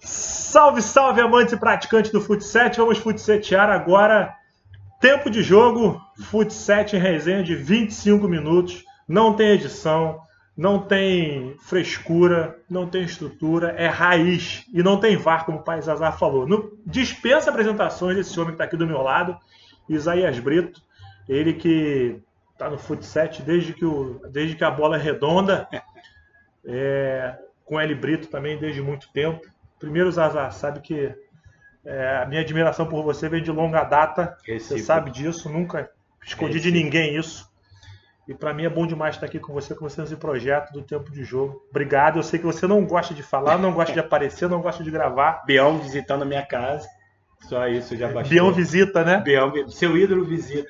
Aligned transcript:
Salve, 0.00 0.82
salve, 0.82 1.20
amantes 1.20 1.52
e 1.52 1.56
praticantes 1.56 2.10
do 2.10 2.20
futsal. 2.20 2.70
Vamos 2.76 2.98
futsetear 2.98 3.70
agora. 3.70 4.34
Tempo 5.00 5.30
de 5.30 5.42
jogo, 5.42 6.00
futsal 6.24 6.84
em 6.92 6.98
resenha 6.98 7.42
de 7.42 7.54
25 7.54 8.28
minutos. 8.28 8.84
Não 9.08 9.34
tem 9.34 9.48
edição, 9.50 10.20
não 10.56 10.78
tem 10.78 11.56
frescura, 11.60 12.58
não 12.68 12.86
tem 12.86 13.02
estrutura, 13.02 13.74
é 13.76 13.86
raiz 13.86 14.64
e 14.72 14.82
não 14.82 14.98
tem 14.98 15.16
VAR, 15.16 15.44
como 15.44 15.58
o 15.58 15.62
Pai 15.62 15.80
Zazar 15.82 16.18
falou. 16.18 16.46
No, 16.46 16.78
dispensa 16.86 17.50
apresentações 17.50 18.16
desse 18.16 18.38
homem 18.38 18.50
que 18.50 18.54
está 18.54 18.64
aqui 18.64 18.76
do 18.76 18.86
meu 18.86 19.02
lado, 19.02 19.36
Isaías 19.88 20.38
Brito, 20.38 20.80
ele 21.28 21.54
que 21.54 22.20
está 22.52 22.70
no 22.70 22.78
futsal 22.78 23.28
desde 23.44 23.72
que, 23.72 23.84
desde 24.30 24.54
que 24.54 24.64
a 24.64 24.70
bola 24.70 24.96
é 24.96 25.00
redonda, 25.00 25.68
é, 26.64 27.36
com 27.72 27.80
L 27.80 27.94
Brito 27.94 28.28
também 28.28 28.58
desde 28.58 28.82
muito 28.82 29.10
tempo. 29.14 29.40
Primeiro, 29.78 30.12
Zazar, 30.12 30.52
sabe 30.52 30.80
que 30.80 31.10
é, 31.86 32.16
a 32.22 32.26
minha 32.26 32.42
admiração 32.42 32.86
por 32.86 33.02
você 33.02 33.30
vem 33.30 33.42
de 33.42 33.50
longa 33.50 33.82
data, 33.82 34.36
você 34.46 34.78
sabe 34.78 35.10
disso, 35.10 35.48
nunca 35.48 35.88
escondi 36.22 36.60
de 36.60 36.70
ninguém 36.70 37.16
isso. 37.16 37.50
E 38.28 38.34
para 38.34 38.52
mim 38.52 38.66
é 38.66 38.68
bom 38.68 38.86
demais 38.86 39.14
estar 39.14 39.24
aqui 39.24 39.38
com 39.38 39.54
você, 39.54 39.74
com 39.74 39.88
você 39.88 40.02
nesse 40.02 40.16
projeto 40.16 40.70
do 40.70 40.82
tempo 40.82 41.10
de 41.10 41.24
jogo. 41.24 41.66
Obrigado. 41.70 42.18
Eu 42.18 42.22
sei 42.22 42.38
que 42.38 42.44
você 42.44 42.66
não 42.66 42.84
gosta 42.84 43.14
de 43.14 43.22
falar, 43.22 43.56
não 43.56 43.72
gosta 43.72 43.94
de 43.94 44.00
aparecer, 44.00 44.50
não 44.50 44.60
gosta 44.60 44.84
de 44.84 44.90
gravar. 44.90 45.42
Bião 45.46 45.78
visitando 45.78 46.22
a 46.22 46.26
minha 46.26 46.44
casa. 46.44 46.86
Só 47.40 47.66
isso 47.68 47.96
já 47.96 48.06
bastou. 48.06 48.30
Bião 48.30 48.52
visita, 48.52 49.02
né? 49.02 49.18
Bião, 49.24 49.50
seu 49.70 49.96
ídolo 49.96 50.26
visita. 50.26 50.68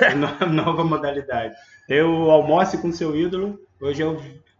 Nova 0.52 0.84
modalidade. 0.84 1.54
Eu 1.88 2.30
almoço 2.30 2.78
com 2.78 2.92
seu 2.92 3.16
ídolo, 3.16 3.58
hoje 3.80 4.02
é 4.02 4.06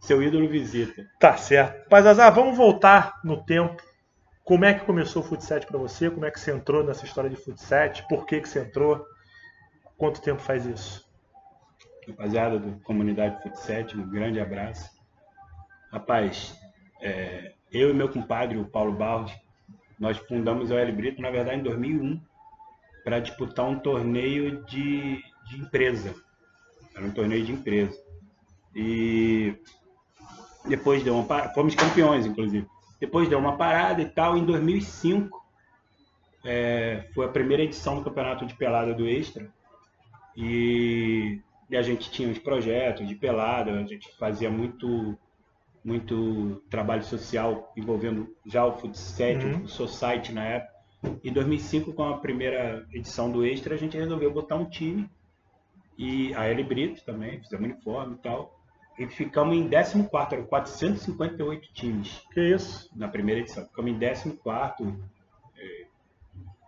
seu 0.02 0.22
ídolo 0.22 0.48
visita. 0.48 1.08
Tá 1.18 1.36
certo. 1.36 1.86
Mas 1.90 2.06
Azar, 2.06 2.34
vamos 2.34 2.56
voltar 2.56 3.20
no 3.24 3.42
tempo. 3.44 3.82
Como 4.44 4.64
é 4.64 4.74
que 4.74 4.84
começou 4.84 5.22
o 5.22 5.24
futsal 5.24 5.60
para 5.60 5.78
você? 5.78 6.10
Como 6.10 6.26
é 6.26 6.30
que 6.30 6.38
você 6.38 6.52
entrou 6.52 6.84
nessa 6.84 7.06
história 7.06 7.30
de 7.30 7.36
futsal? 7.36 7.88
Por 8.08 8.26
que, 8.26 8.40
que 8.40 8.48
você 8.48 8.60
entrou? 8.60 9.04
Quanto 9.96 10.20
tempo 10.20 10.42
faz 10.42 10.66
isso? 10.66 11.12
rapaziada 12.08 12.58
da 12.58 12.72
comunidade 12.80 13.42
Futset, 13.42 13.96
um 13.96 14.08
grande 14.08 14.40
abraço. 14.40 14.90
Rapaz, 15.90 16.58
é, 17.00 17.52
eu 17.70 17.90
e 17.90 17.94
meu 17.94 18.08
compadre, 18.08 18.58
o 18.58 18.64
Paulo 18.64 18.92
Barros, 18.92 19.32
nós 19.98 20.16
fundamos 20.18 20.70
o 20.70 20.76
L 20.76 20.92
Brito, 20.92 21.22
na 21.22 21.30
verdade, 21.30 21.60
em 21.60 21.62
2001, 21.62 22.20
para 23.04 23.20
disputar 23.20 23.68
um 23.68 23.78
torneio 23.78 24.64
de, 24.64 25.22
de 25.48 25.60
empresa. 25.60 26.14
Era 26.94 27.06
um 27.06 27.12
torneio 27.12 27.44
de 27.44 27.52
empresa. 27.52 27.96
E 28.74 29.54
depois 30.66 31.02
deu 31.02 31.14
uma 31.14 31.24
parada, 31.24 31.54
fomos 31.54 31.74
campeões, 31.74 32.26
inclusive. 32.26 32.66
Depois 33.00 33.28
deu 33.28 33.38
uma 33.38 33.56
parada 33.56 34.00
e 34.00 34.08
tal. 34.08 34.36
Em 34.36 34.44
2005, 34.44 35.42
é, 36.44 37.08
foi 37.14 37.26
a 37.26 37.28
primeira 37.28 37.62
edição 37.62 37.96
do 37.96 38.04
Campeonato 38.04 38.46
de 38.46 38.54
Pelada 38.54 38.94
do 38.94 39.08
Extra. 39.08 39.48
E 40.36 41.40
e 41.72 41.76
a 41.76 41.80
gente 41.80 42.10
tinha 42.10 42.28
uns 42.28 42.38
projetos 42.38 43.08
de 43.08 43.14
pelada, 43.14 43.72
a 43.72 43.84
gente 43.84 44.14
fazia 44.18 44.50
muito 44.50 45.18
muito 45.82 46.62
trabalho 46.70 47.02
social 47.02 47.72
envolvendo 47.74 48.36
já 48.46 48.64
o 48.64 48.76
futsal, 48.78 49.34
uhum. 49.42 49.64
o 49.64 49.68
society 49.68 50.32
na 50.32 50.44
época. 50.44 50.72
Em 51.24 51.32
2005, 51.32 51.92
com 51.94 52.04
a 52.04 52.18
primeira 52.18 52.86
edição 52.92 53.32
do 53.32 53.44
Extra, 53.44 53.74
a 53.74 53.78
gente 53.78 53.96
resolveu 53.96 54.30
botar 54.30 54.54
um 54.54 54.66
time 54.66 55.10
e 55.98 56.32
a 56.34 56.44
L 56.44 56.62
Brito 56.62 57.02
também, 57.04 57.40
fizemos 57.40 57.64
uniforme 57.64 58.14
e 58.14 58.18
tal. 58.18 58.61
E 58.98 59.06
ficamos 59.06 59.56
em 59.56 59.68
14, 59.68 60.08
eram 60.34 60.44
458 60.44 61.72
times. 61.72 62.22
Que 62.32 62.54
isso? 62.54 62.90
Na 62.94 63.08
primeira 63.08 63.40
edição. 63.40 63.64
Ficamos 63.66 63.90
em 63.90 63.98
14, 63.98 64.38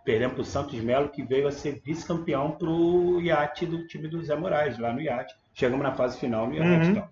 Perdemos 0.05 0.35
para 0.35 0.41
o 0.43 0.45
Santos 0.45 0.79
Melo, 0.81 1.09
que 1.09 1.23
veio 1.23 1.47
a 1.47 1.51
ser 1.51 1.81
vice-campeão 1.83 2.51
para 2.51 2.69
o 2.69 3.19
iate 3.19 3.65
do 3.65 3.87
time 3.87 4.07
do 4.07 4.23
Zé 4.23 4.35
Moraes, 4.35 4.77
lá 4.77 4.93
no 4.93 5.01
iate. 5.01 5.35
Chegamos 5.51 5.83
na 5.83 5.95
fase 5.95 6.19
final 6.19 6.47
no 6.47 6.53
iate. 6.53 6.85
Uhum. 6.85 6.91
Então. 6.91 7.09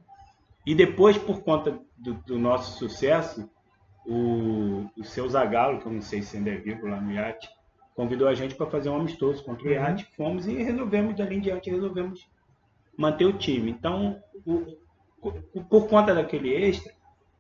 E 0.64 0.76
depois, 0.76 1.18
por 1.18 1.42
conta 1.42 1.80
do, 1.98 2.14
do 2.14 2.38
nosso 2.38 2.78
sucesso, 2.78 3.50
o, 4.06 4.86
o 4.96 5.04
seu 5.04 5.28
Zagalo, 5.28 5.80
que 5.80 5.88
eu 5.88 5.92
não 5.92 6.02
sei 6.02 6.22
se 6.22 6.38
ainda 6.38 6.52
é 6.52 6.58
vivo 6.58 6.86
lá 6.86 7.02
no 7.02 7.12
iate, 7.12 7.50
convidou 7.96 8.28
a 8.28 8.36
gente 8.36 8.54
para 8.54 8.70
fazer 8.70 8.90
um 8.90 8.98
amistoso 8.98 9.44
contra 9.44 9.64
o 9.64 9.68
uhum. 9.68 9.74
iate. 9.74 10.08
Fomos 10.16 10.46
e 10.46 10.62
resolvemos, 10.62 11.16
dali 11.16 11.38
em 11.38 11.42
diante, 11.42 11.72
resolvemos 11.72 12.30
manter 12.96 13.26
o 13.26 13.34
time. 13.34 13.72
Então, 13.72 14.22
o, 14.46 14.78
por 15.70 15.88
conta 15.88 16.14
daquele 16.14 16.54
extra, 16.54 16.94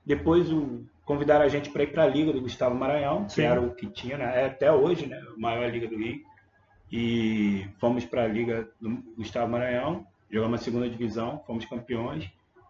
depois 0.05 0.51
o, 0.51 0.85
convidaram 1.05 1.45
a 1.45 1.49
gente 1.49 1.69
para 1.69 1.83
ir 1.83 1.91
para 1.91 2.03
a 2.03 2.07
Liga 2.07 2.31
do 2.31 2.41
Gustavo 2.41 2.75
Maranhão, 2.75 3.27
Sim. 3.27 3.35
que 3.35 3.41
era 3.41 3.61
o 3.61 3.73
que 3.73 3.88
tinha, 3.88 4.17
né? 4.17 4.44
É 4.44 4.45
até 4.45 4.71
hoje, 4.71 5.07
né? 5.07 5.21
A 5.35 5.39
maior 5.39 5.69
liga 5.69 5.88
do 5.88 5.97
Rio. 5.97 6.21
E 6.91 7.67
fomos 7.79 8.05
para 8.05 8.23
a 8.23 8.27
Liga 8.27 8.69
do 8.79 9.03
Gustavo 9.17 9.51
Maranhão, 9.51 10.05
jogamos 10.29 10.61
a 10.61 10.63
segunda 10.63 10.89
divisão, 10.89 11.41
fomos 11.45 11.66
campeões. 11.66 12.29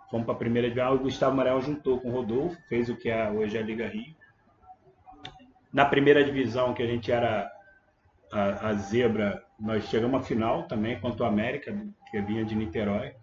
Fomos 0.09 0.25
para 0.25 0.35
a 0.35 0.37
primeira 0.37 0.69
divisão, 0.69 0.95
o 0.95 0.99
Gustavo 0.99 1.35
Maranhão 1.35 1.61
juntou 1.61 1.99
com 1.99 2.09
o 2.09 2.11
Rodolfo, 2.11 2.55
fez 2.69 2.87
o 2.87 2.95
que 2.95 3.09
é 3.09 3.29
hoje 3.29 3.57
a 3.57 3.61
Liga 3.61 3.87
Rio. 3.87 4.15
Na 5.71 5.85
primeira 5.85 6.23
divisão, 6.23 6.73
que 6.73 6.83
a 6.83 6.87
gente 6.87 7.11
era 7.11 7.51
a, 8.31 8.69
a 8.69 8.73
zebra, 8.75 9.43
nós 9.59 9.85
chegamos 9.85 10.21
à 10.21 10.23
final 10.23 10.67
também 10.67 10.99
contra 10.99 11.23
o 11.23 11.27
América, 11.27 11.75
que 12.11 12.21
vinha 12.21 12.45
de 12.45 12.55
Niterói. 12.55 13.15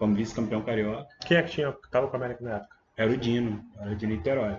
Fomos 0.00 0.16
vice-campeão 0.16 0.62
carioca. 0.62 1.06
Quem 1.26 1.36
é 1.36 1.42
que 1.42 1.50
tinha, 1.50 1.68
estava 1.68 2.08
com 2.08 2.14
o 2.14 2.16
América 2.16 2.42
na 2.42 2.56
época? 2.56 2.76
Era 2.96 3.10
o 3.10 3.16
Dino, 3.18 3.62
era 3.78 3.94
de 3.94 4.06
Niterói. 4.06 4.56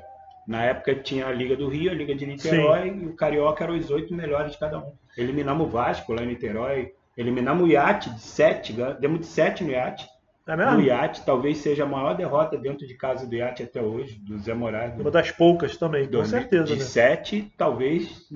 Na 0.47 0.63
época 0.65 0.93
tinha 0.93 1.25
a 1.25 1.31
Liga 1.31 1.55
do 1.55 1.67
Rio, 1.67 1.89
a 1.89 1.95
Liga 1.95 2.13
de 2.13 2.27
Niterói 2.27 2.91
Sim. 2.91 3.01
e 3.01 3.05
o 3.07 3.15
Carioca 3.15 3.63
eram 3.63 3.75
os 3.75 3.89
oito 3.89 4.13
melhores 4.13 4.51
de 4.51 4.59
cada 4.59 4.77
um. 4.77 4.93
Eliminamos 5.17 5.65
o 5.65 5.69
Vasco 5.71 6.13
lá 6.13 6.21
em 6.21 6.27
Niterói, 6.27 6.93
eliminamos 7.17 7.63
o 7.63 7.67
Iate 7.67 8.11
de 8.11 8.21
sete, 8.21 8.71
demos 8.99 9.21
de 9.21 9.25
sete 9.25 9.63
no 9.63 9.71
Iate. 9.71 10.07
É 10.47 10.55
mesmo? 10.55 10.77
O 10.77 10.81
Iate 10.81 11.25
talvez 11.25 11.57
seja 11.57 11.85
a 11.85 11.87
maior 11.87 12.13
derrota 12.15 12.55
dentro 12.55 12.85
de 12.85 12.93
casa 12.93 13.25
do 13.25 13.33
Iate 13.33 13.63
até 13.63 13.81
hoje, 13.81 14.19
do 14.19 14.37
Zé 14.37 14.53
Moraes. 14.53 14.93
Uma 14.93 15.09
das 15.09 15.31
poucas 15.31 15.75
também, 15.75 16.07
com 16.07 16.23
certeza. 16.23 16.65
De 16.65 16.75
né? 16.75 16.81
sete, 16.81 17.51
talvez, 17.57 18.29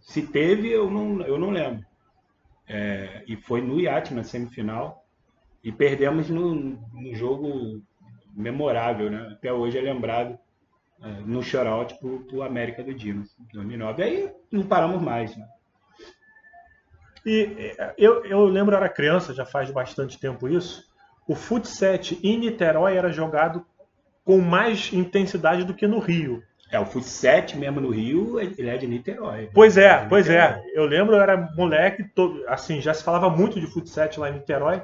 se 0.00 0.22
teve, 0.22 0.68
eu 0.68 0.90
não, 0.90 1.22
eu 1.22 1.38
não 1.38 1.50
lembro. 1.50 1.84
É, 2.68 3.22
e 3.28 3.36
foi 3.36 3.60
no 3.60 3.80
Iate 3.80 4.12
na 4.12 4.24
semifinal. 4.24 5.04
E 5.62 5.70
perdemos 5.70 6.30
no, 6.30 6.54
no 6.54 7.14
jogo 7.14 7.82
memorável, 8.34 9.10
né? 9.10 9.30
Até 9.32 9.52
hoje 9.52 9.78
é 9.78 9.80
lembrado 9.80 10.38
uh, 11.00 11.26
no 11.26 11.42
shoutout 11.42 11.98
pro, 11.98 12.20
pro 12.20 12.42
América 12.42 12.82
do 12.82 12.94
Dino, 12.94 13.24
2009. 13.52 14.02
Aí 14.02 14.32
não 14.50 14.62
paramos 14.62 15.02
mais, 15.02 15.36
né? 15.36 15.46
E 17.24 17.74
eu, 17.98 18.24
eu 18.24 18.44
lembro, 18.46 18.74
eu 18.74 18.78
era 18.78 18.88
criança, 18.88 19.34
já 19.34 19.44
faz 19.44 19.70
bastante 19.70 20.18
tempo 20.18 20.48
isso, 20.48 20.90
o 21.28 21.34
Futset 21.34 22.18
em 22.22 22.38
Niterói 22.38 22.96
era 22.96 23.12
jogado 23.12 23.64
com 24.24 24.40
mais 24.40 24.92
intensidade 24.92 25.64
do 25.64 25.74
que 25.74 25.86
no 25.86 25.98
Rio. 25.98 26.42
É, 26.72 26.78
o 26.78 26.86
Futset 26.86 27.58
mesmo 27.58 27.80
no 27.80 27.90
Rio, 27.90 28.40
ele 28.40 28.68
é 28.68 28.76
de 28.76 28.86
Niterói. 28.86 29.50
Pois 29.52 29.76
é, 29.76 29.90
é 29.90 30.06
pois 30.08 30.30
é. 30.30 30.62
Eu 30.72 30.86
lembro, 30.86 31.16
eu 31.16 31.20
era 31.20 31.36
moleque, 31.56 32.04
todo, 32.04 32.44
assim, 32.48 32.80
já 32.80 32.94
se 32.94 33.02
falava 33.02 33.28
muito 33.28 33.60
de 33.60 33.66
Futset 33.66 34.18
lá 34.18 34.30
em 34.30 34.34
Niterói. 34.34 34.80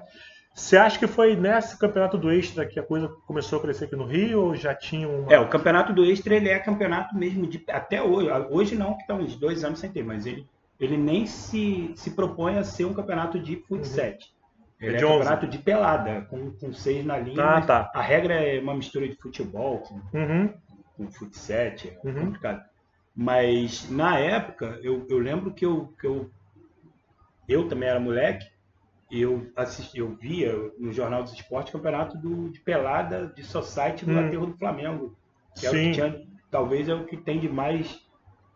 Você 0.56 0.75
acha 0.78 0.99
que 0.99 1.06
foi 1.06 1.37
nesse 1.37 1.78
campeonato 1.78 2.17
do 2.17 2.33
Extra 2.33 2.65
que 2.65 2.81
a 2.81 2.83
coisa 2.83 3.09
começou 3.27 3.59
a 3.59 3.62
crescer 3.62 3.84
aqui 3.84 3.94
no 3.94 4.06
Rio 4.06 4.41
ou 4.41 4.56
já 4.56 4.75
tinha 4.75 5.06
uma... 5.06 5.31
É, 5.31 5.39
o 5.39 5.50
campeonato 5.50 5.93
do 5.93 6.03
Extra 6.03 6.34
ele 6.34 6.49
é 6.49 6.59
campeonato 6.59 7.15
mesmo 7.15 7.47
de 7.47 7.62
até 7.69 8.03
hoje. 8.03 8.31
Hoje 8.50 8.75
não, 8.75 8.94
que 8.94 9.03
estão 9.03 9.19
uns 9.19 9.37
dois 9.37 9.62
anos 9.65 9.78
sem 9.78 9.93
ter, 9.93 10.03
mas 10.03 10.25
ele, 10.25 10.49
ele 10.81 10.97
nem 10.97 11.27
se, 11.27 11.93
se 11.94 12.12
propõe 12.12 12.56
a 12.56 12.65
ser 12.65 12.87
um 12.87 12.94
campeonato 12.94 13.39
de 13.39 13.56
futsal. 13.69 14.06
Uhum. 14.06 14.17
Ele 14.81 14.93
é, 14.93 14.94
é 14.94 14.97
de 14.97 15.05
campeonato 15.05 15.47
de 15.47 15.59
pelada, 15.59 16.22
com, 16.22 16.50
com 16.53 16.73
seis 16.73 17.05
na 17.05 17.19
linha. 17.19 17.44
Ah, 17.44 17.61
tá. 17.61 17.93
A 17.94 18.00
regra 18.00 18.33
é 18.33 18.59
uma 18.59 18.75
mistura 18.75 19.06
de 19.06 19.15
futebol 19.17 19.81
com, 19.81 20.00
uhum. 20.19 20.55
com 20.97 21.12
futsal, 21.12 21.56
é 21.56 21.99
uhum. 22.03 22.14
complicado. 22.14 22.64
Mas 23.14 23.91
na 23.91 24.19
época, 24.19 24.81
eu, 24.82 25.06
eu 25.11 25.19
lembro 25.19 25.53
que 25.53 25.67
eu, 25.67 25.93
que 26.00 26.06
eu, 26.06 26.31
eu 27.47 27.69
também 27.69 27.91
era 27.91 28.00
moleque, 28.00 28.56
eu 29.11 29.47
assisti, 29.55 29.99
eu 29.99 30.14
via 30.14 30.53
no 30.79 30.93
Jornal 30.93 31.23
dos 31.23 31.32
Esportes 31.32 31.73
campeonato 31.73 32.19
do, 32.19 32.50
de 32.50 32.61
pelada 32.61 33.32
de 33.35 33.44
society 33.44 34.05
do 34.05 34.12
hum. 34.12 34.26
Aterro 34.26 34.47
do 34.47 34.56
Flamengo. 34.56 35.17
Que 35.55 35.67
é 35.67 35.70
que 35.70 35.93
tinha, 35.93 36.23
talvez 36.50 36.88
é 36.88 36.94
o 36.94 37.05
que 37.05 37.17
tem 37.17 37.38
de 37.38 37.49
mais 37.49 38.05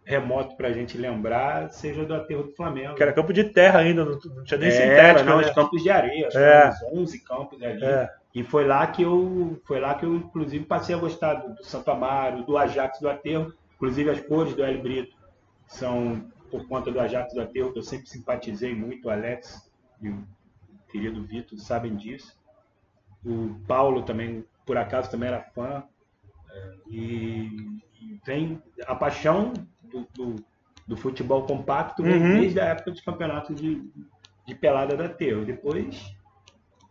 remoto 0.05 0.57
para 0.57 0.69
a 0.69 0.73
gente 0.73 0.99
lembrar, 0.99 1.71
seja 1.71 2.05
do 2.05 2.15
Aterro 2.15 2.45
do 2.45 2.53
Flamengo. 2.53 2.95
Que 2.95 3.03
era 3.03 3.13
campo 3.13 3.33
de 3.33 3.45
terra 3.45 3.81
ainda, 3.81 4.05
não, 4.05 4.13
não 4.13 4.45
tinha 4.45 4.59
nem 4.59 4.69
é, 4.69 4.73
sintético. 4.73 5.31
Não, 5.31 5.39
né? 5.39 5.47
os 5.47 5.51
campos 5.55 5.83
de 5.83 5.91
areia, 5.91 6.29
é. 6.35 6.71
que 6.71 6.99
11 6.99 7.25
campos 7.25 7.63
ali. 7.63 7.85
É. 7.85 8.11
E 8.35 8.43
foi 8.43 8.67
lá 8.67 8.87
que 8.87 9.03
eu, 9.03 9.61
foi 9.65 9.81
lá 9.81 9.95
que 9.95 10.05
eu 10.05 10.15
inclusive 10.17 10.65
passei 10.65 10.95
a 10.95 10.99
gostar 10.99 11.35
do, 11.35 11.55
do 11.55 11.65
Santo 11.65 11.91
Amaro, 11.91 12.45
do 12.45 12.57
Ajax 12.57 13.01
do 13.01 13.09
Aterro, 13.09 13.53
inclusive 13.77 14.11
as 14.11 14.21
cores 14.21 14.55
do 14.55 14.65
El 14.65 14.81
Brito 14.81 15.17
são 15.67 16.29
por 16.51 16.67
conta 16.67 16.91
do 16.91 16.99
Ajax 16.99 17.33
do 17.33 17.41
Aterro 17.41 17.73
que 17.73 17.79
eu 17.79 17.83
sempre 17.83 18.09
simpatizei 18.09 18.75
muito, 18.75 19.07
o 19.07 19.11
Alex 19.11 19.71
e 20.03 20.13
querido 20.91 21.23
Vitor, 21.25 21.59
sabem 21.59 21.95
disso. 21.97 22.39
O 23.25 23.55
Paulo 23.67 24.03
também, 24.03 24.45
por 24.67 24.77
acaso, 24.77 25.11
também 25.11 25.29
era 25.29 25.43
fã. 25.43 25.83
É, 26.53 26.75
e, 26.89 27.81
e 28.01 28.21
vem 28.25 28.61
a 28.87 28.95
paixão 28.95 29.53
do, 29.83 30.07
do, 30.15 30.37
do 30.87 30.97
futebol 30.97 31.45
compacto 31.47 32.03
Uhum. 32.03 32.41
desde 32.41 32.59
a 32.61 32.65
época 32.67 32.91
dos 32.91 33.01
campeonatos 33.01 33.61
de, 33.61 33.83
de 34.47 34.55
pelada 34.55 34.97
da 34.97 35.09
Teu. 35.09 35.45
Depois, 35.45 36.03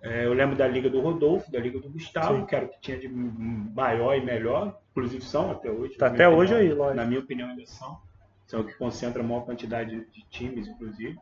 é, 0.02 0.26
eu 0.26 0.34
lembro 0.34 0.56
da 0.56 0.68
Liga 0.68 0.90
do 0.90 1.02
Rodolfo, 1.02 1.52
da 1.52 1.60
Liga 1.60 1.80
do 1.80 1.90
Gustavo, 1.90 2.40
Sim. 2.40 2.46
que 2.46 2.56
era 2.56 2.66
o 2.66 2.70
que 2.70 2.80
tinha 2.80 2.98
de 2.98 3.10
maior 3.10 4.16
e 4.16 4.24
melhor, 4.24 4.80
inclusive 4.92 5.24
são 5.24 5.52
até 5.52 5.70
hoje. 5.70 5.98
Tá 5.98 6.08
até 6.08 6.30
hoje 6.30 6.54
opinião. 6.54 6.72
aí, 6.74 6.78
lógico. 6.78 6.96
Na 6.96 7.06
minha 7.06 7.20
opinião, 7.20 7.50
ainda 7.50 7.66
são. 7.66 8.00
São 8.48 8.62
o 8.62 8.64
que 8.64 8.74
concentra 8.76 9.22
a 9.22 9.26
maior 9.26 9.42
quantidade 9.46 9.92
de- 9.92 10.12
de 10.12 10.24
times, 10.30 10.68
inclusive. 10.68 11.20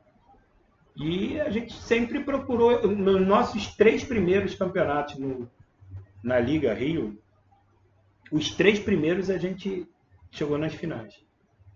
E 1.00 1.40
a 1.40 1.50
gente 1.50 1.74
sempre 1.74 2.24
procurou, 2.24 2.88
nos 2.88 3.26
nossos 3.26 3.68
três 3.76 4.04
primeiros 4.04 4.56
campeonatos 4.56 5.16
no, 5.18 5.50
na 6.24 6.40
Liga 6.40 6.74
Rio, 6.74 7.18
os 8.32 8.50
três 8.56 8.80
primeiros 8.80 9.30
a 9.30 9.38
gente 9.38 9.88
chegou 10.32 10.58
nas 10.58 10.74
finais. 10.74 11.14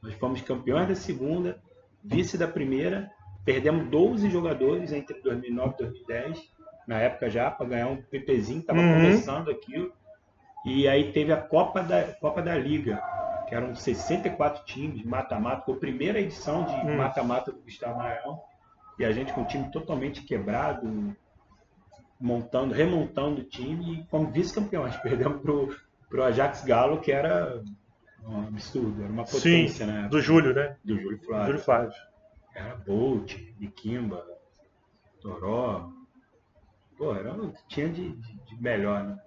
Nós 0.02 0.14
fomos 0.16 0.42
campeões 0.42 0.88
da 0.88 0.96
segunda, 0.96 1.62
vice 2.04 2.38
da 2.38 2.48
primeira, 2.48 3.12
perdemos 3.46 3.88
12 3.90 4.30
jogadores 4.30 4.92
entre 4.92 5.22
2009 5.22 5.74
e 5.76 5.78
2010, 5.84 6.52
na 6.88 7.00
época 7.00 7.30
já, 7.30 7.52
para 7.52 7.68
ganhar 7.68 7.88
um 7.88 8.02
PPzinho, 8.02 8.62
estava 8.62 8.80
Uhum. 8.80 8.94
começando 8.94 9.52
aquilo. 9.52 9.94
E 10.66 10.88
aí 10.88 11.12
teve 11.12 11.32
a 11.32 11.38
Copa 11.38 11.82
da, 11.84 12.04
Copa 12.14 12.42
da 12.42 12.56
Liga, 12.58 13.02
que 13.48 13.54
eram 13.54 13.76
64 13.76 14.66
times, 14.66 15.04
mata-mata, 15.06 15.64
foi 15.64 15.76
a 15.76 15.80
primeira 15.80 16.20
edição 16.20 16.66
de 16.66 16.86
mata-mata 16.96 17.52
do 17.52 17.62
Gustavo 17.62 18.00
Maranhão. 18.00 18.42
E 19.02 19.06
a 19.06 19.12
gente 19.12 19.34
com 19.34 19.42
o 19.42 19.46
time 19.48 19.72
totalmente 19.72 20.22
quebrado, 20.22 21.16
montando, 22.20 22.72
remontando 22.72 23.42
o 23.42 23.44
time 23.44 24.00
e 24.00 24.04
fomos 24.12 24.32
vice-campeões. 24.32 24.96
Perdemos 25.02 25.42
pro, 25.42 25.76
pro 26.08 26.24
Ajax 26.24 26.64
Galo, 26.64 27.02
que 27.02 27.12
era 27.12 27.64
um 28.24 28.42
absurdo, 28.48 29.02
era 29.04 29.12
uma 29.12 29.26
Sim, 29.26 29.40
potência, 29.40 29.88
né? 29.88 30.08
do 30.08 30.22
Júlio, 30.22 30.54
né? 30.54 30.78
Do 30.86 31.00
Júlio 31.00 31.18
Flávio. 31.20 31.46
Júlio 31.48 31.60
Flávio. 31.64 31.92
Era 32.54 32.76
Bolt, 32.76 33.36
Nikimba, 33.60 34.24
Toró. 35.20 35.90
Pô, 36.96 37.16
era 37.16 37.34
o 37.34 37.52
que 37.52 37.68
tinha 37.70 37.90
de, 37.90 38.12
de- 38.12 38.34
de 38.46 38.62
melhor, 38.62 39.04
né? 39.04 39.18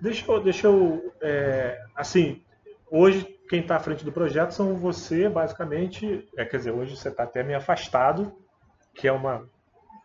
Deixa 0.00 0.30
eu, 0.30 0.40
deixa 0.40 0.68
eu 0.68 1.12
é, 1.20 1.76
assim, 1.96 2.40
hoje 2.88 3.24
quem 3.48 3.62
está 3.62 3.74
à 3.74 3.80
frente 3.80 4.04
do 4.04 4.12
projeto 4.12 4.52
são 4.52 4.76
você, 4.76 5.28
basicamente. 5.28 6.28
É, 6.36 6.44
quer 6.44 6.58
dizer, 6.58 6.70
hoje 6.70 6.96
você 6.96 7.08
está 7.08 7.24
até 7.24 7.42
meio 7.42 7.58
afastado, 7.58 8.32
que 8.98 9.08
é 9.08 9.12
uma 9.12 9.48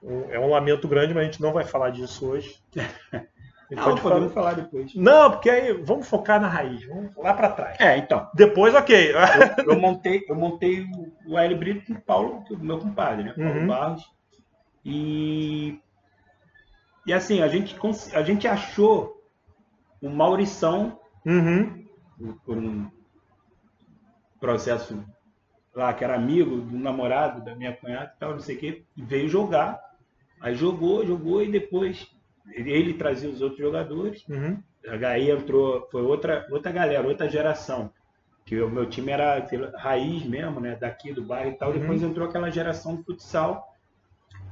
um- 0.02 0.30
é 0.32 0.40
um 0.40 0.50
lamento 0.50 0.88
grande, 0.88 1.14
mas 1.14 1.24
a 1.24 1.26
gente 1.26 1.42
não 1.42 1.52
vai 1.54 1.64
falar 1.66 1.90
disso 1.90 2.28
hoje. 2.30 2.62
Não, 3.72 3.84
pode 3.86 4.02
falar- 4.02 4.14
podemos 4.16 4.34
falar 4.34 4.54
depois. 4.54 4.94
Não, 4.94 5.32
porque 5.32 5.50
aí 5.50 5.74
vamos 5.74 6.08
focar 6.08 6.40
na 6.40 6.48
raiz, 6.48 6.86
vamos 6.86 7.16
lá 7.16 7.34
para 7.34 7.50
trás. 7.50 7.80
É, 7.80 7.98
então. 7.98 8.30
Depois, 8.36 8.76
ok. 8.76 9.14
Eu 9.66 9.80
montei, 9.80 10.24
eu 10.30 10.36
montei 10.36 10.86
o, 11.26 11.40
Hélio 11.40 11.58
Brito 11.58 11.88
com 11.88 11.94
o 11.98 12.02
Paulo, 12.02 12.44
meu 12.60 12.78
compadre, 12.78 13.24
né? 13.24 13.34
Paulo 13.34 13.62
Uhum. 13.62 13.68
Barros. 13.68 14.04
E, 14.86 15.80
e 17.08 17.14
assim, 17.14 17.42
a 17.42 17.48
gente, 17.48 17.76
a 18.14 18.22
gente 18.22 18.48
achou 18.48 19.24
o 20.00 20.10
Maurição 20.10 21.00
Uhum. 21.26 21.88
por 22.46 22.58
um 22.58 22.92
processo 24.40 25.04
lá, 25.76 25.94
que 25.94 26.04
era 26.04 26.16
amigo 26.16 26.58
do 26.58 26.78
namorado 26.78 27.44
da 27.44 27.56
minha 27.56 27.74
cunhada 27.74 28.14
e 28.16 28.20
tal, 28.20 28.32
não 28.32 28.40
sei 28.40 28.56
o 28.56 28.60
quê, 28.60 28.84
veio 28.96 29.28
jogar. 29.28 29.80
Aí 30.42 30.56
jogou, 30.56 31.06
jogou 31.06 31.42
e 31.42 31.52
depois 31.52 32.08
ele, 32.52 32.94
trazia 32.94 33.30
os 33.30 33.42
outros 33.42 33.60
jogadores. 33.60 34.28
Uhum. 34.28 34.62
Aí 35.08 35.32
entrou, 35.32 35.88
foi 35.92 36.02
outra, 36.02 36.46
outra 36.52 36.72
galera, 36.72 37.08
outra 37.08 37.30
geração. 37.30 37.92
Que 38.46 38.62
o 38.62 38.70
meu 38.70 38.86
time 38.86 39.12
era 39.12 39.48
raiz 39.78 40.26
mesmo, 40.26 40.60
né? 40.60 40.76
Daqui 40.76 41.14
do 41.14 41.24
bairro 41.24 41.52
e 41.52 41.58
tal. 41.58 41.72
Uhum. 41.72 41.80
Depois 41.80 42.04
entrou 42.04 42.28
aquela 42.28 42.50
geração 42.50 42.98
de 42.98 43.04
futsal. 43.04 43.74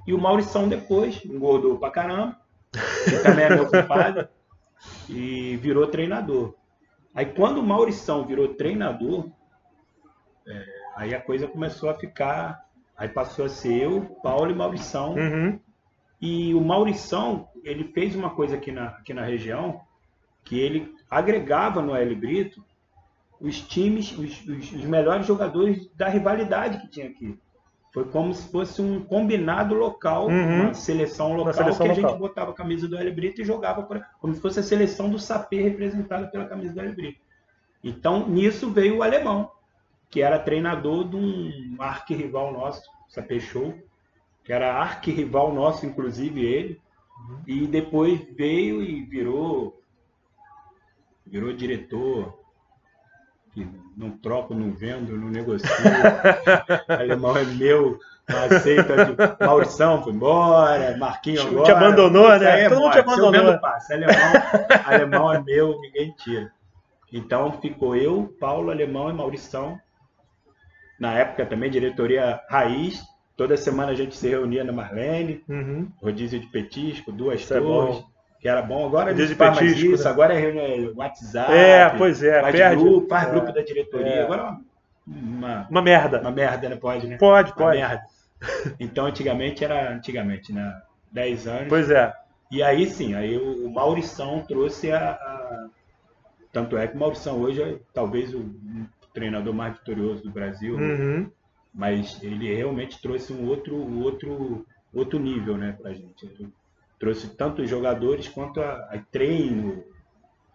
E 0.08 0.14
o 0.14 0.18
Maurição 0.18 0.68
depois 0.68 1.24
engordou 1.26 1.78
pra 1.78 1.92
caramba, 1.92 2.38
que 2.72 3.20
também 3.22 3.46
é 3.46 3.50
meu 3.50 3.68
compadre, 3.70 4.28
e 5.08 5.58
virou 5.58 5.86
treinador. 5.88 6.56
Aí 7.14 7.26
quando 7.26 7.60
o 7.60 7.64
Maurição 7.64 8.26
virou 8.26 8.56
treinador, 8.56 9.30
é, 10.48 10.81
aí 10.96 11.14
a 11.16 11.22
coisa 11.22 11.48
começou 11.48 11.90
a 11.90 11.94
ficar. 11.96 12.66
Aí 12.98 13.08
passou 13.10 13.46
a 13.46 13.50
ser 13.50 13.74
eu, 13.82 14.02
Paulo 14.22 14.52
e 14.52 14.56
Maurição. 14.56 15.16
Uhum. 15.16 15.60
E 16.22 16.54
o 16.54 16.62
Maurição, 16.62 17.48
ele 17.64 17.86
fez 17.86 18.16
uma 18.16 18.30
coisa 18.30 18.56
aqui 18.56 18.72
na, 18.72 18.88
aqui 18.90 19.14
na 19.14 19.24
região, 19.24 19.82
que 20.44 20.60
ele 20.60 20.94
agregava 21.10 21.82
no 21.82 21.96
L 21.96 22.16
Brito 22.16 22.64
os 23.40 23.60
times, 23.60 24.12
os, 24.16 24.40
os- 24.48 24.72
os 24.72 24.86
melhores 24.86 25.26
jogadores 25.26 25.90
da 25.96 26.08
rivalidade 26.08 26.78
que 26.80 26.88
tinha 26.88 27.08
aqui. 27.08 27.40
Foi 27.92 28.06
como 28.06 28.34
se 28.34 28.50
fosse 28.52 28.82
um 28.84 29.02
combinado 29.04 29.74
local, 29.74 30.28
Uhum. 30.28 30.62
uma 30.66 30.74
seleção 30.76 31.34
local, 31.34 31.54
seleção 31.54 31.86
que 31.88 31.92
a 31.92 31.96
local. 31.96 32.10
gente 32.12 32.20
botava 32.20 32.52
a 32.52 32.54
camisa 32.54 32.88
do 32.88 32.96
L 32.98 33.12
Brito 33.12 33.42
e 33.42 33.46
jogava 33.46 33.82
por, 33.84 34.00
como 34.20 34.34
se 34.34 34.40
fosse 34.40 34.60
a 34.60 34.64
seleção 34.64 35.10
do 35.10 35.18
Sapê 35.18 35.62
representada 35.64 36.28
pela 36.28 36.46
camisa 36.46 36.72
do 36.74 36.80
L 36.82 36.94
Brito. 36.96 37.20
Então, 37.84 38.30
nisso 38.30 38.70
veio 38.70 38.98
o 38.98 39.04
alemão, 39.04 39.50
que 40.12 40.22
era 40.22 40.38
treinador 40.38 41.08
de 41.08 41.16
um 41.16 41.76
arquirrival 41.80 42.52
nosso, 42.52 42.84
Sapê 43.08 43.40
Show, 43.40 43.74
que 44.44 44.52
era 44.52 44.74
arquirrival 44.76 45.54
nosso, 45.54 45.86
inclusive 45.86 46.46
ele, 46.46 46.82
e 47.48 47.66
depois 47.66 48.20
veio 48.36 48.84
e 48.84 49.02
virou 49.04 49.80
virou 51.26 51.54
diretor, 51.54 52.38
que 53.54 53.66
não 53.96 54.12
troco, 54.12 54.54
não 54.54 54.74
vendo, 54.74 55.18
não 55.18 55.30
negocio, 55.30 55.70
alemão 56.90 57.38
é 57.38 57.46
meu, 57.46 57.98
não 58.28 58.44
aceita, 58.44 59.06
de... 59.06 59.46
Maurição 59.46 60.04
foi 60.04 60.12
embora, 60.12 60.98
Marquinhos 60.98 61.42
Te 61.42 61.48
agora. 61.48 61.78
abandonou, 61.78 62.30
Isso 62.36 62.40
né? 62.44 62.64
é 62.64 62.70
Todo 62.70 62.82
mundo 62.82 62.92
te 62.92 62.98
eu 62.98 63.04
abandonou. 63.04 63.32
vendo 63.32 63.62
passe, 63.62 63.94
alemão, 63.94 64.16
alemão 64.86 65.34
é 65.34 65.42
meu, 65.42 65.80
ninguém 65.80 66.12
tira. 66.18 66.52
Então 67.14 67.52
ficou 67.62 67.96
eu, 67.96 68.36
Paulo, 68.40 68.72
Alemão 68.72 69.10
e 69.10 69.14
Maurição. 69.14 69.80
Na 71.02 71.14
época 71.18 71.46
também, 71.48 71.70
diretoria 71.72 72.40
raiz. 72.48 73.02
Toda 73.36 73.58
semana 73.58 73.92
a 73.92 73.96
gente 73.96 74.16
se 74.16 74.28
reunia 74.30 74.64
na 74.64 74.72
Marlene, 74.72 75.44
Uhum. 75.50 75.90
rodízio 76.02 76.40
de 76.40 76.46
petisco, 76.48 77.12
duas 77.12 77.42
Isso 77.42 77.54
é 77.56 77.60
torres, 77.60 77.96
bom. 77.96 78.06
que 78.40 78.48
era 78.48 78.62
bom. 78.62 78.86
Agora 78.86 79.10
Rodízio 79.12 79.32
não 79.32 79.38
faz 79.38 79.58
petisco, 79.58 79.92
isso, 79.96 80.04
né? 80.04 80.10
agora 80.12 80.34
é 80.36 80.40
reunião 80.40 80.94
WhatsApp, 80.96 81.52
É, 81.52 81.90
pois 81.90 82.22
é, 82.22 82.40
faz 82.42 82.56
perde. 82.56 82.84
grupo, 82.84 83.08
faz 83.10 83.28
é. 83.28 83.32
grupo 83.32 83.52
da 83.52 83.62
diretoria. 83.64 84.08
É. 84.08 84.24
Agora 84.24 84.42
é 84.42 84.46
uma, 85.08 85.68
uma, 85.72 85.82
merda. 85.82 86.22
uma 86.22 86.32
merda, 86.32 86.70
né? 86.70 86.76
Pode, 86.76 87.08
né? 87.08 87.18
Pode, 87.18 87.50
Uma 87.50 87.58
pode. 87.58 87.78
merda. 87.80 88.02
Então, 88.80 89.06
antigamente 89.08 89.64
era, 89.66 89.92
antigamente, 89.92 90.54
né? 90.54 90.80
10 91.12 91.48
anos. 91.48 91.68
Pois 91.68 91.90
é. 91.90 92.14
E 92.52 92.62
aí 92.62 92.86
sim, 92.86 93.16
aí 93.16 93.38
o, 93.38 93.70
Maurição 93.72 94.42
trouxe 94.48 94.92
a, 94.92 95.12
a- 95.14 95.68
Tanto 96.52 96.78
é 96.78 96.86
que 96.88 96.96
o 96.96 97.00
Maurição 97.00 97.40
hoje 97.40 97.62
é 97.64 97.80
talvez 97.94 98.34
o 98.36 98.46
treinador 99.14 99.54
mais 99.54 99.74
vitorioso 99.78 100.24
do 100.24 100.32
Brasil? 100.32 100.76
Uhum. 100.76 101.30
mas 101.74 102.22
ele 102.22 102.54
realmente 102.54 103.02
trouxe 103.02 103.32
um 103.32 103.48
outro, 103.48 103.76
outro, 104.04 104.66
outro 104.94 105.18
nível 105.20 105.58
né, 105.58 105.72
pra 105.82 105.94
gente. 105.94 106.26
Ele 106.26 106.50
trouxe 107.00 107.30
tanto 107.36 107.62
os 107.62 107.70
jogadores 107.70 108.28
quanto 108.28 108.60
a, 108.62 108.74
a 108.94 108.98
treino, 109.12 109.84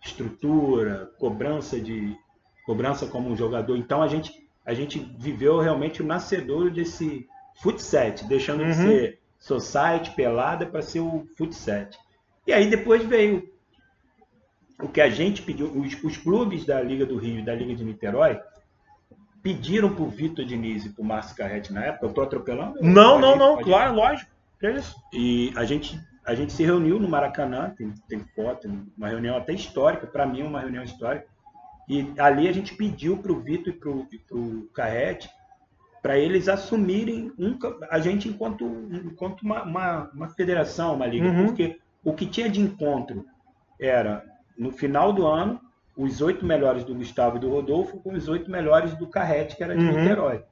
estrutura, 0.05 1.11
cobrança 1.19 1.81
de 1.81 2.17
cobrança 2.65 3.07
como 3.07 3.31
um 3.31 3.37
jogador. 3.37 3.77
Então 3.77 4.03
a 4.03 4.09
gente, 4.09 4.33
a 4.65 4.75
gente 4.75 4.99
viveu 5.19 5.59
realmente 5.59 6.03
o 6.03 6.07
nascedor 6.07 6.71
desse 6.71 7.27
futset, 7.63 8.25
deixando 8.27 8.63
Uhum. 8.63 8.71
de 8.71 8.75
ser 8.77 9.19
society, 9.39 10.11
pelada, 10.15 10.67
para 10.67 10.83
ser 10.83 11.01
o 11.01 11.27
futset. 11.37 11.97
E 12.47 12.53
aí 12.53 12.69
depois 12.69 13.05
veio 13.05 13.49
o 14.83 14.89
que 14.89 15.01
a 15.01 15.09
gente 15.09 15.43
pediu, 15.43 15.67
os, 15.67 16.03
os 16.03 16.17
clubes 16.17 16.65
da 16.65 16.81
Liga 16.81 17.07
do 17.07 17.17
Rio 17.17 17.39
e 17.39 17.45
da 17.45 17.55
Liga 17.55 17.75
de 17.75 17.85
Niterói 17.85 18.41
pediram 19.43 19.95
para 19.95 20.03
o 20.03 20.09
Vitor 20.09 20.45
Diniz 20.45 20.85
e 20.85 20.91
para 20.91 21.03
o 21.03 21.05
Márcio 21.05 21.37
Carretti 21.37 21.73
na 21.73 21.85
época, 21.85 22.07
eu 22.07 22.11
estou 22.11 22.25
atropelando? 22.25 22.81
Não, 22.83 23.19
não, 23.19 23.37
não, 23.37 23.61
ir. 23.61 23.65
claro, 23.65 23.95
lógico. 23.95 24.31
É 24.63 24.73
isso? 24.73 24.97
E 25.13 25.53
a 25.55 25.65
gente, 25.65 26.01
a 26.25 26.35
gente 26.35 26.53
se 26.53 26.65
reuniu 26.65 26.99
no 26.99 27.09
Maracanã, 27.09 27.73
tem, 27.77 27.93
tem 28.09 28.21
foto, 28.35 28.69
uma 28.97 29.09
reunião 29.09 29.37
até 29.37 29.53
histórica, 29.53 30.07
para 30.07 30.27
mim 30.27 30.43
uma 30.43 30.61
reunião 30.61 30.83
histórica. 30.83 31.27
E 31.89 32.13
ali 32.19 32.49
a 32.49 32.53
gente 32.53 32.75
pediu 32.75 33.19
para 33.19 33.31
o 33.31 33.41
Vitor 33.41 33.73
e 33.73 34.19
para 34.19 34.37
o 34.37 34.69
Carrete 34.75 35.29
para 36.03 36.17
eles 36.17 36.49
assumirem 36.49 37.33
um, 37.37 37.59
a 37.91 37.99
gente 37.99 38.29
enquanto, 38.29 38.65
enquanto 38.93 39.43
uma, 39.43 39.65
uma, 39.65 40.11
uma 40.15 40.29
federação, 40.29 40.95
uma 40.95 41.07
liga, 41.07 41.27
Uhum. 41.27 41.47
porque 41.47 41.81
o 42.05 42.13
que 42.13 42.27
tinha 42.27 42.49
de 42.49 42.61
encontro 42.61 43.27
era 43.81 44.25
no 44.59 44.71
final 44.71 45.13
do 45.13 45.27
ano 45.27 45.61
os 45.97 46.21
oito 46.21 46.45
melhores 46.45 46.85
do 46.85 46.95
Gustavo 46.95 47.37
e 47.37 47.41
do 47.41 47.49
Rodolfo 47.49 47.99
com 48.01 48.13
os 48.13 48.29
oito 48.29 48.51
melhores 48.51 48.95
do 48.95 49.07
Carrete, 49.07 49.57
que 49.57 49.65
era 49.65 49.77
de 49.77 49.83
Uhum. 49.83 49.99
Niterói. 49.99 50.45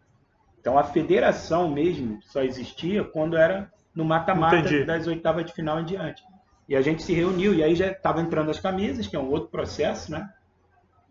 Então 0.59 0.79
a 0.79 0.85
federação 0.85 1.69
mesmo 1.71 2.19
só 2.23 2.43
existia 2.43 3.05
quando 3.05 3.37
era 3.37 3.71
no 3.95 4.05
mata-mata 4.05 4.85
das 4.85 5.07
oitavas 5.07 5.45
de 5.45 5.53
final 5.53 5.81
em 5.81 5.85
diante. 5.85 6.23
E 6.69 6.75
a 6.75 6.81
gente 6.81 7.03
se 7.03 7.13
reuniu, 7.13 7.55
e 7.55 7.63
aí 7.63 7.75
já 7.75 7.89
estava 7.89 8.21
entrando 8.21 8.51
as 8.51 8.59
camisas, 8.59 9.07
que 9.07 9.15
é 9.15 9.19
um 9.19 9.29
outro 9.29 9.51
processo, 9.51 10.11
né? 10.11 10.33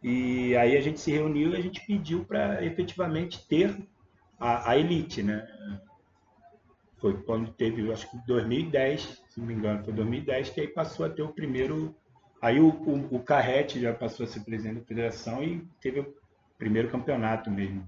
E 0.01 0.55
aí 0.57 0.75
a 0.75 0.81
gente 0.81 0.99
se 0.99 1.11
reuniu 1.11 1.51
e 1.51 1.55
a 1.55 1.61
gente 1.61 1.85
pediu 1.85 2.25
para 2.25 2.63
efetivamente 2.65 3.47
ter 3.47 3.77
a, 4.39 4.71
a, 4.71 4.77
elite, 4.77 5.23
né? 5.23 5.47
Foi 6.97 7.21
quando 7.23 7.51
teve, 7.51 7.89
acho 7.91 8.09
que 8.09 8.17
2010, 8.27 9.23
se 9.29 9.39
não 9.39 9.47
me 9.47 9.53
engano, 9.53 9.83
foi 9.83 9.93
2010 9.93 10.49
que 10.49 10.61
aí 10.61 10.67
passou 10.67 11.05
a 11.05 11.09
ter 11.09 11.21
o 11.21 11.29
primeiro. 11.29 11.95
Aí 12.43 12.59
o, 12.59 12.67
o, 12.67 13.15
o 13.15 13.19
Carrete 13.21 13.79
já 13.79 13.93
passou 13.93 14.25
a 14.25 14.27
ser 14.27 14.41
presidente 14.41 14.81
da 14.81 14.85
federação 14.85 15.41
e 15.41 15.65
teve 15.79 16.01
o 16.01 16.13
primeiro 16.57 16.89
campeonato 16.89 17.49
mesmo. 17.49 17.87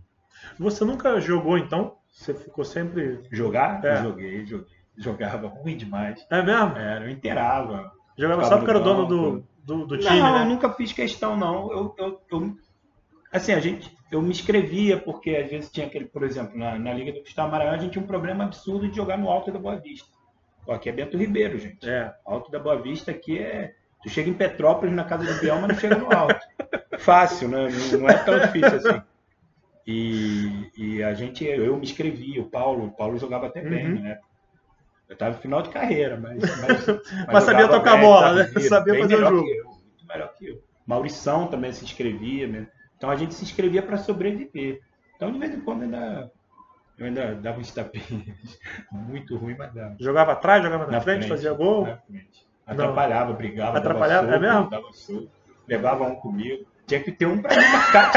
Você 0.58 0.86
nunca 0.86 1.20
jogou 1.20 1.58
então? 1.58 1.98
Você 2.10 2.34
ficou 2.34 2.64
sempre. 2.64 3.20
Jogar? 3.30 3.84
É. 3.84 4.02
Joguei, 4.02 4.46
joguei. 4.46 4.68
Jogava 4.96 5.48
ruim 5.50 5.76
demais. 5.76 6.26
É 6.32 6.42
mesmo? 6.42 6.78
Era, 6.78 7.04
eu 7.04 7.10
inteirava. 7.10 7.92
Jogava 8.18 8.46
só 8.46 8.56
porque 8.56 8.70
era 8.70 8.80
o 8.80 8.84
dono 8.84 9.06
do, 9.06 9.44
do, 9.62 9.88
do 9.88 9.98
time, 9.98 10.20
não, 10.22 10.36
né? 10.36 10.42
eu 10.44 10.46
nunca 10.46 10.72
fiz 10.72 10.94
questão, 10.94 11.36
não. 11.36 11.70
Eu, 11.74 11.96
eu, 11.98 12.22
eu, 12.32 12.58
assim, 13.34 13.52
a 13.52 13.60
gente, 13.60 13.94
eu 14.10 14.22
me 14.22 14.30
inscrevia 14.30 14.98
porque 14.98 15.32
às 15.32 15.50
vezes 15.50 15.70
tinha 15.70 15.86
aquele, 15.86 16.06
por 16.06 16.24
exemplo, 16.24 16.58
na, 16.58 16.80
na 16.80 16.94
Liga 16.94 17.12
do 17.12 17.22
Cristal 17.22 17.52
Maranhão, 17.52 17.74
a 17.74 17.78
gente 17.78 17.92
tinha 17.92 18.04
um 18.04 18.08
problema 18.08 18.46
absurdo 18.46 18.88
de 18.88 18.96
jogar 18.96 19.18
no 19.18 19.30
alto 19.30 19.52
da 19.52 19.60
Boa 19.60 19.76
Vista. 19.76 20.08
Aqui 20.70 20.88
é 20.88 20.94
Bento 20.94 21.18
Ribeiro, 21.18 21.60
gente. 21.60 21.90
É. 21.90 22.16
Alto 22.26 22.50
da 22.50 22.58
Boa 22.58 22.82
Vista 22.82 23.12
aqui 23.12 23.38
é. 23.38 23.76
Tu 24.06 24.10
chega 24.12 24.30
em 24.30 24.36
Petrópolis, 24.36 24.94
na 24.94 25.04
casa 25.04 25.26
do 25.26 25.40
Biel, 25.40 25.60
mas 25.60 25.70
não 25.70 25.80
chega 25.80 25.96
no 25.96 26.16
alto. 26.16 26.40
Fácil, 27.00 27.50
né? 27.50 27.70
Não, 27.92 28.00
não 28.02 28.10
é 28.10 28.14
tão 28.14 28.38
difícil 28.38 28.76
assim. 28.76 29.02
E, 29.88 30.72
e, 30.78 31.04
a 31.04 31.16
gente, 31.16 31.44
eu 31.44 31.76
me 31.76 31.82
inscrevi, 31.82 32.40
o 32.40 32.46
Paulo, 32.46 32.86
o 32.86 32.92
Paulo 32.92 33.18
jogava 33.18 33.48
até 33.48 33.62
bem, 33.62 33.94
uhum. 33.94 34.02
né? 34.04 34.20
Eu 35.10 35.14
estava 35.14 35.36
no 35.36 35.42
final 35.42 35.64
de 35.64 35.70
carreira, 35.70 36.20
mas. 36.20 36.38
Mas, 36.40 36.86
mas, 36.86 37.02
mas 37.34 37.44
sabia 37.46 37.68
tocar 37.68 37.94
bem, 37.94 38.02
bola, 38.02 38.34
né? 38.34 38.44
Sabia 38.60 39.00
fazer 39.00 39.16
o 39.16 39.20
jogo. 39.20 39.50
Eu, 39.50 39.66
muito 39.66 40.08
melhor 40.08 40.34
que 40.36 40.50
eu. 40.50 40.64
Maurição 40.86 41.48
também 41.48 41.74
se 41.74 41.84
inscrevia, 41.84 42.48
né? 42.48 42.68
Então 42.96 43.10
a 43.10 43.16
gente 43.16 43.34
se 43.34 43.44
inscrevia 43.44 43.82
para 43.82 43.98
sobreviver. 43.98 44.82
Então 45.16 45.32
de 45.32 45.40
vez 45.40 45.52
em 45.52 45.62
quando 45.62 45.82
ainda. 45.82 46.32
Eu 46.98 47.08
ainda 47.08 47.34
dava 47.36 47.60
uns 47.60 47.72
tapinhas. 47.72 48.60
Muito 48.92 49.36
ruim, 49.36 49.56
mas 49.58 49.74
dava. 49.74 49.98
Jogava 50.00 50.32
atrás, 50.32 50.64
jogava 50.64 50.86
na, 50.86 50.94
na 50.94 51.02
frente, 51.02 51.26
frente, 51.26 51.30
fazia 51.30 51.54
gol? 51.54 51.86
Na 51.86 51.98
frente. 51.98 52.45
Atrapalhava, 52.66 53.30
Não. 53.30 53.38
brigava. 53.38 53.78
Atrapalhava, 53.78 54.28
soco, 54.28 54.36
é 54.36 54.40
mesmo? 54.40 54.70
Dava 54.70 54.94
soco, 54.94 55.28
levava 55.68 56.04
um 56.04 56.16
comigo. 56.16 56.66
Tinha 56.88 57.00
que 57.00 57.12
ter 57.12 57.26
um 57.26 57.42
para 57.42 57.56
me 57.56 57.68
marcar. 57.68 58.12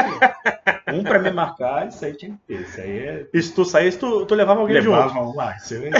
um 0.92 1.02
para 1.02 1.18
me 1.18 1.30
marcar, 1.30 1.88
isso 1.88 2.04
aí 2.04 2.14
tinha 2.14 2.32
que 2.32 2.38
ter. 2.46 2.62
Isso 2.62 2.80
aí 2.80 2.98
é. 2.98 3.26
E 3.32 3.42
se 3.42 3.54
tu 3.54 3.64
saísse, 3.64 3.98
tu, 3.98 4.26
tu 4.26 4.34
levava 4.34 4.60
alguém 4.60 4.76
levava 4.76 5.08
junto? 5.08 5.14
Levava 5.14 5.30
um 5.30 5.36
lá. 5.36 5.56
Isso 5.56 5.74
aí, 5.74 5.90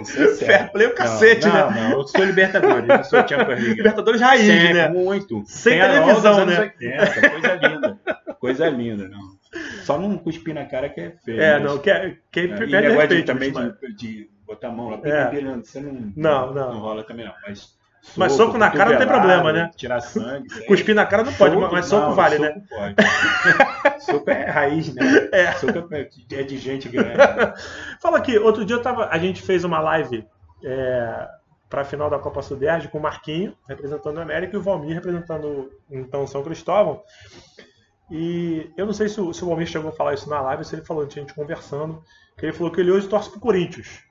isso 0.00 0.22
é 0.22 0.34
Fair 0.36 0.72
play 0.72 0.86
o 0.86 0.94
cacete, 0.94 1.46
não, 1.46 1.54
né? 1.54 1.80
Não, 1.80 1.90
não, 1.90 1.98
eu 1.98 2.06
sou 2.06 2.24
Libertadores, 2.24 2.88
eu 2.88 3.04
sou 3.04 3.18
Champions 3.20 3.60
League. 3.60 3.74
Libertadores 3.74 4.20
raiz, 4.20 4.46
Sempre, 4.46 4.74
né? 4.74 4.88
Muito. 4.88 5.42
Sem 5.46 5.80
Tem 5.80 5.90
televisão, 5.90 6.46
né? 6.46 6.60
80, 6.60 7.30
coisa 7.30 7.54
linda. 7.54 7.98
Coisa 8.38 8.68
linda, 8.68 9.08
não. 9.08 9.36
Só 9.84 9.98
não 9.98 10.18
cuspir 10.18 10.54
na 10.54 10.66
cara 10.66 10.88
que 10.88 11.00
é 11.00 11.10
feio. 11.24 11.40
É, 11.40 11.54
mas... 11.54 11.62
não, 11.62 11.78
que 11.78 11.90
é, 11.90 12.16
que 12.30 12.40
é, 12.40 12.44
e 12.44 12.66
negócio 12.66 13.08
de, 13.08 13.22
também 13.22 13.52
de, 13.52 13.94
de, 13.96 14.30
botar 14.46 14.68
a 14.68 14.72
mão 14.72 14.90
lá, 14.90 15.00
é. 15.04 15.30
você 15.62 15.80
não, 15.80 16.12
não, 16.16 16.54
não. 16.54 16.72
não 16.72 16.78
rola 16.80 17.02
também 17.02 17.26
não. 17.26 17.34
Mas 17.46 17.76
Soco, 18.06 18.20
mas 18.20 18.32
soco 18.32 18.58
na 18.58 18.70
cara 18.70 18.90
não 18.90 18.98
tem 18.98 19.06
problema, 19.08 19.52
né? 19.52 19.70
Tirar 19.76 20.00
sangue. 20.00 20.48
Cuspir 20.66 20.94
na 20.94 21.04
cara 21.04 21.24
não 21.24 21.32
pode, 21.32 21.54
soco, 21.54 21.72
mas 21.72 21.86
soco 21.86 22.06
não, 22.06 22.14
vale, 22.14 22.36
soco 22.36 22.48
né? 22.48 22.62
Pode. 22.68 24.04
soco 24.06 24.30
é 24.30 24.44
raiz, 24.48 24.94
né? 24.94 25.28
É. 25.32 25.52
Soco 25.52 25.88
é 25.92 26.42
de 26.44 26.56
gente 26.56 26.88
grande. 26.88 27.16
Fala 28.00 28.18
aqui, 28.18 28.38
outro 28.38 28.64
dia 28.64 28.76
eu 28.76 28.82
tava, 28.82 29.08
a 29.10 29.18
gente 29.18 29.42
fez 29.42 29.64
uma 29.64 29.80
live 29.80 30.24
é, 30.64 31.28
para 31.68 31.82
a 31.82 31.84
final 31.84 32.08
da 32.08 32.18
Copa 32.18 32.42
Sudeste 32.42 32.88
com 32.88 32.98
o 32.98 33.02
Marquinho, 33.02 33.56
representando 33.68 34.18
a 34.18 34.22
América, 34.22 34.54
e 34.54 34.58
o 34.58 34.62
Valmir 34.62 34.94
representando 34.94 35.72
então 35.90 36.26
São 36.28 36.44
Cristóvão. 36.44 37.02
E 38.08 38.70
eu 38.76 38.86
não 38.86 38.92
sei 38.92 39.08
se 39.08 39.20
o, 39.20 39.34
se 39.34 39.42
o 39.42 39.48
Valmir 39.48 39.66
chegou 39.66 39.90
a 39.90 39.92
falar 39.92 40.14
isso 40.14 40.30
na 40.30 40.40
live, 40.40 40.64
se 40.64 40.76
ele 40.76 40.84
falou, 40.84 41.06
tinha 41.06 41.24
gente 41.24 41.34
conversando, 41.34 42.00
que 42.38 42.46
ele 42.46 42.52
falou 42.52 42.70
que 42.70 42.80
ele 42.80 42.92
hoje 42.92 43.08
torce 43.08 43.30
pro 43.30 43.40
Corinthians. 43.40 44.06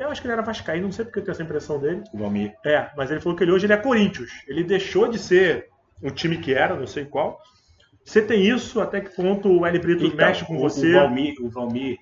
Eu 0.00 0.08
acho 0.08 0.22
que 0.22 0.26
ele 0.26 0.32
era 0.32 0.42
vascaíno, 0.42 0.86
não 0.86 0.92
sei 0.92 1.04
porque 1.04 1.18
eu 1.18 1.24
tenho 1.24 1.34
essa 1.34 1.42
impressão 1.42 1.78
dele. 1.78 2.02
O 2.10 2.16
Valmir. 2.16 2.56
É, 2.64 2.90
mas 2.96 3.10
ele 3.10 3.20
falou 3.20 3.36
que 3.36 3.44
ele 3.44 3.52
hoje 3.52 3.66
ele 3.66 3.74
é 3.74 3.76
Corinthians. 3.76 4.30
Ele 4.48 4.64
deixou 4.64 5.06
de 5.08 5.18
ser 5.18 5.68
um 6.02 6.08
time 6.08 6.38
que 6.38 6.54
era, 6.54 6.74
não 6.74 6.86
sei 6.86 7.04
qual. 7.04 7.38
Você 8.02 8.22
tem 8.22 8.42
isso? 8.42 8.80
Até 8.80 9.02
que 9.02 9.14
ponto 9.14 9.50
o 9.50 9.66
L 9.66 9.78
Brito 9.78 10.06
então, 10.06 10.26
mexe 10.26 10.46
com 10.46 10.56
o, 10.56 10.58
você? 10.58 10.88
O 10.88 11.00
Valmir, 11.00 11.34
o 11.42 11.50
Valmir, 11.50 11.98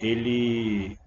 ele 0.00 0.98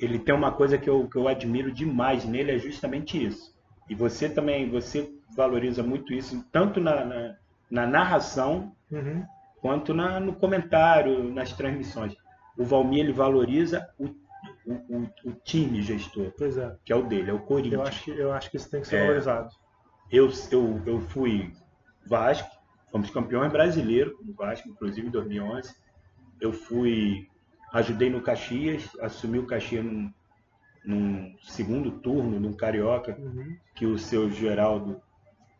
ele 0.00 0.18
tem 0.18 0.34
uma 0.34 0.50
coisa 0.50 0.76
que 0.76 0.90
eu, 0.90 1.08
que 1.08 1.16
eu 1.16 1.28
admiro 1.28 1.70
demais 1.70 2.24
nele, 2.24 2.52
é 2.52 2.58
justamente 2.58 3.22
isso. 3.24 3.54
E 3.88 3.94
você 3.94 4.28
também, 4.28 4.68
você 4.68 5.08
valoriza 5.36 5.82
muito 5.82 6.12
isso, 6.12 6.44
tanto 6.50 6.80
na, 6.80 7.04
na, 7.04 7.36
na 7.70 7.86
narração, 7.86 8.74
uhum. 8.90 9.24
quanto 9.60 9.92
na, 9.92 10.18
no 10.18 10.32
comentário, 10.32 11.30
nas 11.30 11.52
transmissões 11.52 12.16
o 12.60 12.64
Valmir 12.64 13.00
ele 13.00 13.12
valoriza 13.12 13.88
o, 13.98 14.04
o, 14.66 15.08
o, 15.24 15.32
time 15.42 15.80
gestor, 15.80 16.26
é. 16.26 16.76
que 16.84 16.92
é 16.92 16.96
o 16.96 17.02
dele, 17.02 17.30
é 17.30 17.32
o 17.32 17.40
Corinthians. 17.40 17.72
Eu 17.72 17.82
acho 17.82 18.04
que, 18.04 18.10
eu 18.10 18.32
acho 18.34 18.50
que 18.50 18.56
isso 18.58 18.70
tem 18.70 18.82
que 18.82 18.88
ser 18.88 18.96
é, 18.96 19.00
valorizado. 19.00 19.48
Eu, 20.12 20.30
eu, 20.50 20.82
eu 20.84 21.00
fui 21.00 21.54
Vasco, 22.06 22.50
fomos 22.92 23.08
campeões 23.08 23.50
brasileiros 23.50 24.14
no 24.22 24.34
Vasco, 24.34 24.68
inclusive 24.68 25.06
em 25.06 25.10
2011. 25.10 25.74
Eu 26.38 26.52
fui, 26.52 27.26
ajudei 27.72 28.10
no 28.10 28.20
Caxias, 28.20 28.90
assumi 29.00 29.38
o 29.38 29.46
Caxias 29.46 29.82
num, 29.82 30.12
num 30.84 31.34
segundo 31.42 31.90
turno, 31.90 32.38
num 32.38 32.52
Carioca, 32.52 33.16
uhum. 33.18 33.56
que 33.74 33.86
o 33.86 33.98
seu 33.98 34.30
Geraldo 34.30 35.00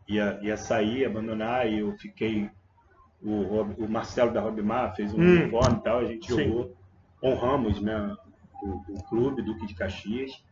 ia, 0.07 0.39
ia 0.43 0.57
sair, 0.59 1.07
abandonar, 1.07 1.67
e 1.67 1.79
eu 1.79 1.97
fiquei 1.97 2.51
o, 3.23 3.63
o 3.85 3.89
Marcelo 3.89 4.35
da 4.35 4.43
Robimar 4.43 4.95
fez 4.95 5.15
um 5.15 5.19
hum. 5.19 5.41
uniforme 5.41 5.79
e 5.79 5.83
tal, 5.83 5.99
a 6.01 6.05
gente 6.05 6.27
Sim. 6.27 6.45
jogou 6.45 6.80
honramos 7.23 7.81
né, 7.81 8.17
o, 8.63 8.95
o, 8.95 9.03
clube 9.09 9.43
Duque 9.43 9.67
de 9.67 9.75
Caxias. 9.75 10.43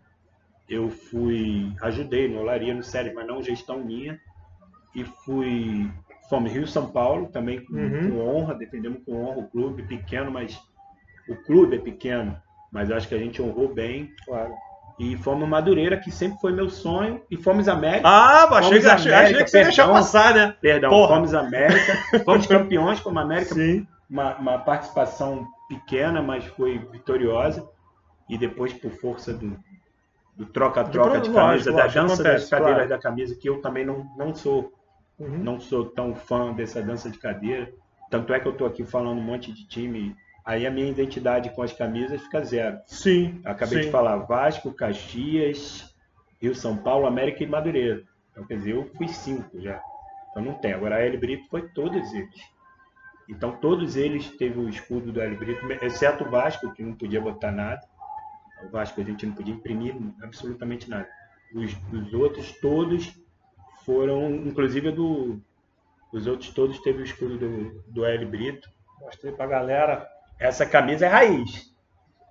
Eu 0.69 0.91
fui, 0.91 1.73
ajudei 1.83 2.29
no 2.29 2.41
Olaria, 2.41 2.75
no 2.75 2.83
Série, 2.83 3.13
mas 3.13 3.27
não 3.27 3.43
gestão 3.43 3.83
minha. 3.83 4.21
E 4.95 5.05
fui, 5.05 5.91
fomos 6.29 6.53
Rio 6.53 6.67
São 6.67 6.91
Paulo, 6.91 7.29
também 7.29 7.65
com, 7.65 7.75
uhum. 7.75 8.11
com 8.11 8.21
honra, 8.21 8.55
defendemos 8.55 9.03
com 9.05 9.25
honra 9.25 9.39
o 9.39 9.49
clube, 9.49 9.83
pequeno, 9.83 10.31
mas 10.31 10.61
o 11.29 11.37
clube 11.37 11.77
é 11.77 11.79
pequeno, 11.79 12.37
mas 12.71 12.91
acho 12.91 13.09
que 13.09 13.15
a 13.15 13.19
gente 13.19 13.41
honrou 13.41 13.73
bem. 13.73 14.13
Claro. 14.25 14.53
E 14.99 15.17
fomos 15.19 15.49
Madureira, 15.49 15.97
que 15.97 16.11
sempre 16.11 16.41
foi 16.41 16.53
meu 16.53 16.69
sonho, 16.69 17.23
e 17.31 17.37
fomos 17.37 17.69
América. 17.69 18.09
Ah, 18.09 18.49
achei, 18.59 18.81
fomos 18.81 18.87
achei, 18.87 19.13
América, 19.13 19.31
achei 19.31 19.45
que 19.45 19.51
você 19.51 19.59
perdão, 19.59 19.75
deixou 19.77 19.95
passar, 19.95 20.35
né? 20.35 20.55
Perdão, 20.61 20.91
Porra. 20.91 21.15
fomos 21.15 21.35
América, 21.35 21.99
fomos 22.25 22.47
campeões 22.47 23.01
como 23.01 23.19
América. 23.19 23.55
Sim. 23.55 23.87
Uma, 24.09 24.37
uma 24.37 24.59
participação 24.59 25.47
pequena, 25.69 26.23
mas 26.23 26.45
foi 26.45 26.79
vitoriosa. 26.79 27.69
E 28.29 28.39
depois, 28.39 28.73
por 28.73 28.91
força 28.91 29.33
do, 29.33 29.59
do 30.37 30.47
troca-troca 30.47 31.21
de, 31.21 31.29
de 31.29 31.35
camisa, 31.35 31.73
da 31.73 31.87
dança 31.87 32.15
acontece, 32.15 32.25
das 32.25 32.49
cadeiras 32.49 32.87
claro. 32.87 32.89
da 32.89 32.99
camisa, 32.99 33.35
que 33.35 33.49
eu 33.49 33.61
também 33.61 33.85
não, 33.85 34.11
não 34.17 34.35
sou 34.35 34.73
uhum. 35.19 35.39
não 35.39 35.61
sou 35.61 35.87
tão 35.87 36.15
fã 36.15 36.53
dessa 36.53 36.83
dança 36.83 37.11
de 37.11 37.19
cadeira. 37.19 37.73
Tanto 38.11 38.33
é 38.33 38.41
que 38.41 38.47
eu 38.47 38.53
estou 38.53 38.67
aqui 38.67 38.85
falando 38.85 39.19
um 39.19 39.23
monte 39.23 39.53
de 39.53 39.67
time. 39.67 40.17
Aí 40.45 40.67
a 40.67 40.71
minha 40.71 40.89
identidade 40.89 41.51
com 41.51 41.63
as 41.63 41.73
camisas 41.73 42.23
fica 42.23 42.43
zero. 42.43 42.79
Sim. 42.87 43.41
Acabei 43.45 43.81
sim. 43.81 43.85
de 43.87 43.91
falar 43.91 44.17
Vasco, 44.19 44.73
Caxias, 44.73 45.95
Rio 46.41 46.55
São 46.55 46.77
Paulo, 46.77 47.07
América 47.07 47.43
e 47.43 47.47
Madureira. 47.47 48.03
Então, 48.31 48.47
quer 48.47 48.57
dizer, 48.57 48.75
eu 48.75 48.89
fui 48.97 49.09
cinco 49.09 49.61
já. 49.61 49.83
Então 50.31 50.43
não 50.43 50.55
tem. 50.55 50.73
Agora 50.73 50.97
a 50.97 51.01
L 51.01 51.17
Brito 51.19 51.49
foi 51.49 51.69
todos 51.69 52.13
eles. 52.15 52.58
Então 53.29 53.53
todos 53.53 53.97
eles 53.97 54.31
teve 54.37 54.59
o 54.59 54.69
escudo 54.69 55.13
do 55.13 55.21
Hélio 55.21 55.39
Brito, 55.39 55.71
exceto 55.85 56.25
o 56.25 56.31
Vasco, 56.31 56.73
que 56.73 56.83
não 56.83 56.95
podia 56.95 57.21
botar 57.21 57.53
nada. 57.53 57.81
O 58.65 58.71
Vasco 58.71 59.01
a 59.01 59.05
gente 59.05 59.27
não 59.27 59.35
podia 59.35 59.55
imprimir 59.55 59.95
absolutamente 60.23 60.89
nada. 60.89 61.09
Os, 61.55 61.77
os 61.93 62.13
outros 62.15 62.53
todos 62.61 63.13
foram, 63.85 64.31
inclusive 64.31 64.91
do, 64.91 65.41
os 66.13 66.27
outros 66.27 66.51
todos 66.51 66.79
teve 66.81 67.03
o 67.03 67.05
escudo 67.05 67.39
do, 67.39 67.83
do 67.89 68.05
Hélio 68.05 68.29
Brito. 68.29 68.69
Mostrei 69.01 69.33
pra 69.33 69.47
galera. 69.47 70.09
Essa 70.39 70.65
camisa 70.65 71.07
é 71.07 71.09
raiz. 71.09 71.75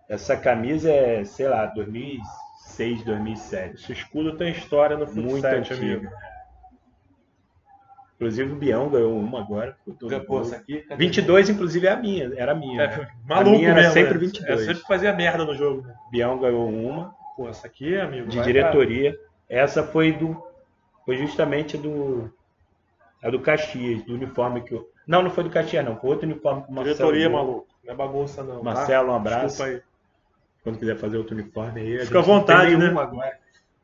Essa 0.10 0.38
camisa 0.38 0.90
é, 0.90 1.24
sei 1.24 1.48
lá, 1.48 1.66
2006, 1.68 3.04
2007. 3.04 3.76
Esse 3.76 3.92
escudo 3.92 4.38
tem 4.38 4.52
história 4.52 4.98
no 4.98 5.06
futsal, 5.06 5.52
amigo. 5.52 6.08
Inclusive 8.18 8.52
o 8.52 8.56
Bião 8.56 8.90
ganhou 8.90 9.16
uma 9.16 9.40
agora. 9.40 9.78
Pô, 10.26 10.42
essa 10.42 10.56
aqui, 10.56 10.84
22, 10.98 11.50
inclusive, 11.50 11.86
é 11.86 11.92
a 11.92 11.96
minha. 11.96 12.32
Era 12.36 12.54
a 12.54 12.56
minha. 12.56 12.82
É, 12.82 12.98
né? 12.98 13.08
Maluco 13.24 13.50
a 13.50 13.58
minha 13.60 13.70
era 13.70 13.76
mesmo, 13.76 13.94
sempre 13.94 14.14
né? 14.16 14.20
22. 14.20 14.50
Eu 14.50 14.66
sempre 14.66 14.88
fazia 14.88 15.14
merda 15.14 15.46
no 15.46 15.56
jogo. 15.56 15.84
Né? 15.84 15.94
Bião 16.12 16.40
ganhou 16.40 16.68
uma. 16.68 17.16
Pô, 17.36 17.48
essa 17.48 17.68
aqui, 17.68 17.96
amigo. 17.96 18.28
De 18.28 18.42
diretoria. 18.42 19.12
Pra... 19.14 19.22
Essa 19.58 19.84
foi 19.84 20.14
do. 20.14 20.36
Foi 21.06 21.16
justamente 21.18 21.78
do. 21.78 22.34
A 23.24 23.30
do 23.30 23.40
Caxias, 23.40 24.04
do 24.04 24.16
uniforme 24.16 24.62
que 24.62 24.74
eu. 24.74 24.90
Não, 25.06 25.22
não 25.22 25.30
foi 25.30 25.44
do 25.44 25.52
Caxias, 25.52 25.86
não. 25.86 25.96
Foi 25.96 26.10
outro 26.10 26.26
uniforme 26.26 26.64
que 26.64 26.72
o 26.72 26.74
Marcelo. 26.74 26.96
Diretoria, 26.96 27.30
maluco. 27.30 27.68
Não 27.86 27.94
é 27.94 27.96
bagunça, 27.96 28.44
não. 28.44 28.58
Tá? 28.58 28.64
Marcelo, 28.64 29.12
um 29.12 29.16
abraço. 29.16 29.46
Desculpa 29.46 29.72
aí. 29.72 29.82
Quando 30.64 30.80
quiser 30.80 30.98
fazer 30.98 31.18
outro 31.18 31.36
uniforme 31.36 31.82
aí. 31.82 32.00
Fica 32.04 32.18
à 32.18 32.24
vontade, 32.24 32.76
né? 32.76 32.88
Agora. 32.88 33.38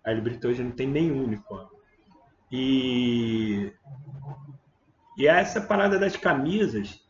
A 0.04 0.12
Librito 0.12 0.48
hoje 0.48 0.64
não 0.64 0.72
tem 0.72 0.88
nenhum 0.88 1.24
uniforme. 1.24 1.73
E, 2.56 3.74
e 5.18 5.28
essa 5.28 5.60
parada 5.60 5.98
das 5.98 6.16
camisas 6.16 7.04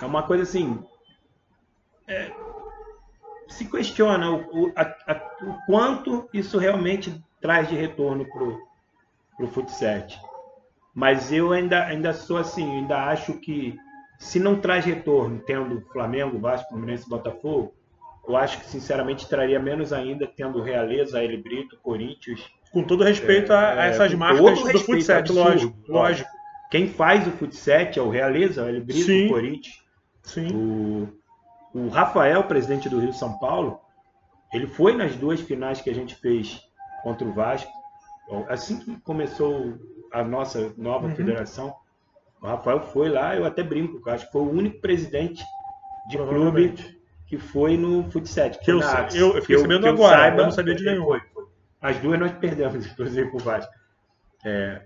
é 0.00 0.04
uma 0.04 0.24
coisa 0.24 0.42
assim. 0.42 0.84
É, 2.08 2.32
se 3.46 3.64
questiona 3.70 4.28
o, 4.32 4.72
a, 4.74 4.82
a, 4.82 5.44
o 5.44 5.66
quanto 5.66 6.28
isso 6.34 6.58
realmente 6.58 7.24
traz 7.40 7.68
de 7.68 7.76
retorno 7.76 8.26
para 8.26 9.44
o 9.44 9.48
futsal. 9.48 10.04
Mas 10.92 11.30
eu 11.30 11.52
ainda, 11.52 11.84
ainda 11.84 12.12
sou 12.12 12.38
assim, 12.38 12.68
ainda 12.78 13.04
acho 13.04 13.34
que 13.34 13.78
se 14.18 14.40
não 14.40 14.60
traz 14.60 14.84
retorno, 14.84 15.38
tendo 15.46 15.80
Flamengo, 15.92 16.40
Vasco, 16.40 16.70
Fluminense 16.70 17.06
e 17.06 17.08
Botafogo, 17.08 17.72
eu 18.26 18.36
acho 18.36 18.58
que 18.58 18.66
sinceramente 18.66 19.28
traria 19.28 19.60
menos 19.60 19.92
ainda 19.92 20.26
tendo 20.26 20.60
Realeza, 20.60 21.22
El 21.22 21.40
Brito, 21.40 21.78
Corinthians. 21.80 22.50
Com 22.76 22.82
todo 22.82 23.04
respeito 23.04 23.54
é, 23.54 23.56
a, 23.56 23.86
essas 23.86 24.12
é, 24.12 24.16
marcas 24.16 24.60
do 24.60 24.78
futsal, 24.80 25.22
lógico, 25.30 25.74
lógico. 25.88 26.28
Quem 26.70 26.86
faz 26.86 27.26
o 27.26 27.30
futsal 27.30 27.88
é 27.96 28.00
o 28.02 28.10
Realeza, 28.10 28.64
o 28.64 28.68
El 28.68 28.84
Brito, 28.84 29.06
Sim. 29.06 29.24
o 29.24 29.30
Corinthians. 29.30 29.82
Sim. 30.22 30.48
O, 30.54 31.08
o 31.72 31.88
Rafael, 31.88 32.44
presidente 32.44 32.86
do 32.86 33.00
Rio 33.00 33.14
São 33.14 33.38
Paulo, 33.38 33.80
ele 34.52 34.66
foi 34.66 34.94
nas 34.94 35.16
duas 35.16 35.40
finais 35.40 35.80
que 35.80 35.88
a 35.88 35.94
gente 35.94 36.16
fez 36.16 36.60
contra 37.02 37.26
o 37.26 37.32
Vasco. 37.32 37.72
Assim 38.46 38.78
que 38.78 39.00
começou 39.00 39.78
a 40.12 40.22
nossa 40.22 40.70
nova 40.76 41.06
uhum. 41.06 41.16
federação, 41.16 41.74
o 42.42 42.46
Rafael 42.46 42.80
foi 42.80 43.08
lá, 43.08 43.34
eu 43.34 43.46
até 43.46 43.62
brinco, 43.62 44.06
eu 44.06 44.12
acho 44.12 44.26
que 44.26 44.32
foi 44.32 44.42
o 44.42 44.50
único 44.50 44.82
presidente 44.82 45.42
de 46.10 46.18
clube 46.18 46.74
que 47.26 47.38
foi 47.38 47.78
no 47.78 48.04
futsal. 48.10 48.50
Que 48.50 48.70
eu, 48.70 48.82
eu, 49.14 49.36
eu 49.36 49.40
fiquei 49.40 49.56
sabendo 49.60 49.88
agora, 49.88 50.18
saiba, 50.18 50.40
eu 50.42 50.44
não 50.44 50.50
sabia 50.50 50.74
de 50.74 50.84
nenhum. 50.84 51.06
Foi. 51.06 51.35
As 51.80 51.98
duas 51.98 52.18
nós 52.18 52.32
perdemos, 52.32 52.86
inclusive, 52.90 53.30
para 53.30 53.36
o 53.36 53.44
Vasco. 53.44 53.72
É, 54.44 54.82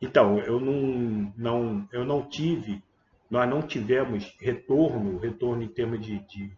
então, 0.00 0.38
eu 0.38 0.60
não, 0.60 1.32
não, 1.36 1.88
eu 1.92 2.04
não 2.04 2.22
tive 2.22 2.82
nós 3.30 3.48
não 3.48 3.62
tivemos 3.62 4.34
retorno, 4.40 5.18
retorno 5.18 5.62
em 5.62 5.68
termos 5.68 6.00
de, 6.00 6.18
de, 6.26 6.50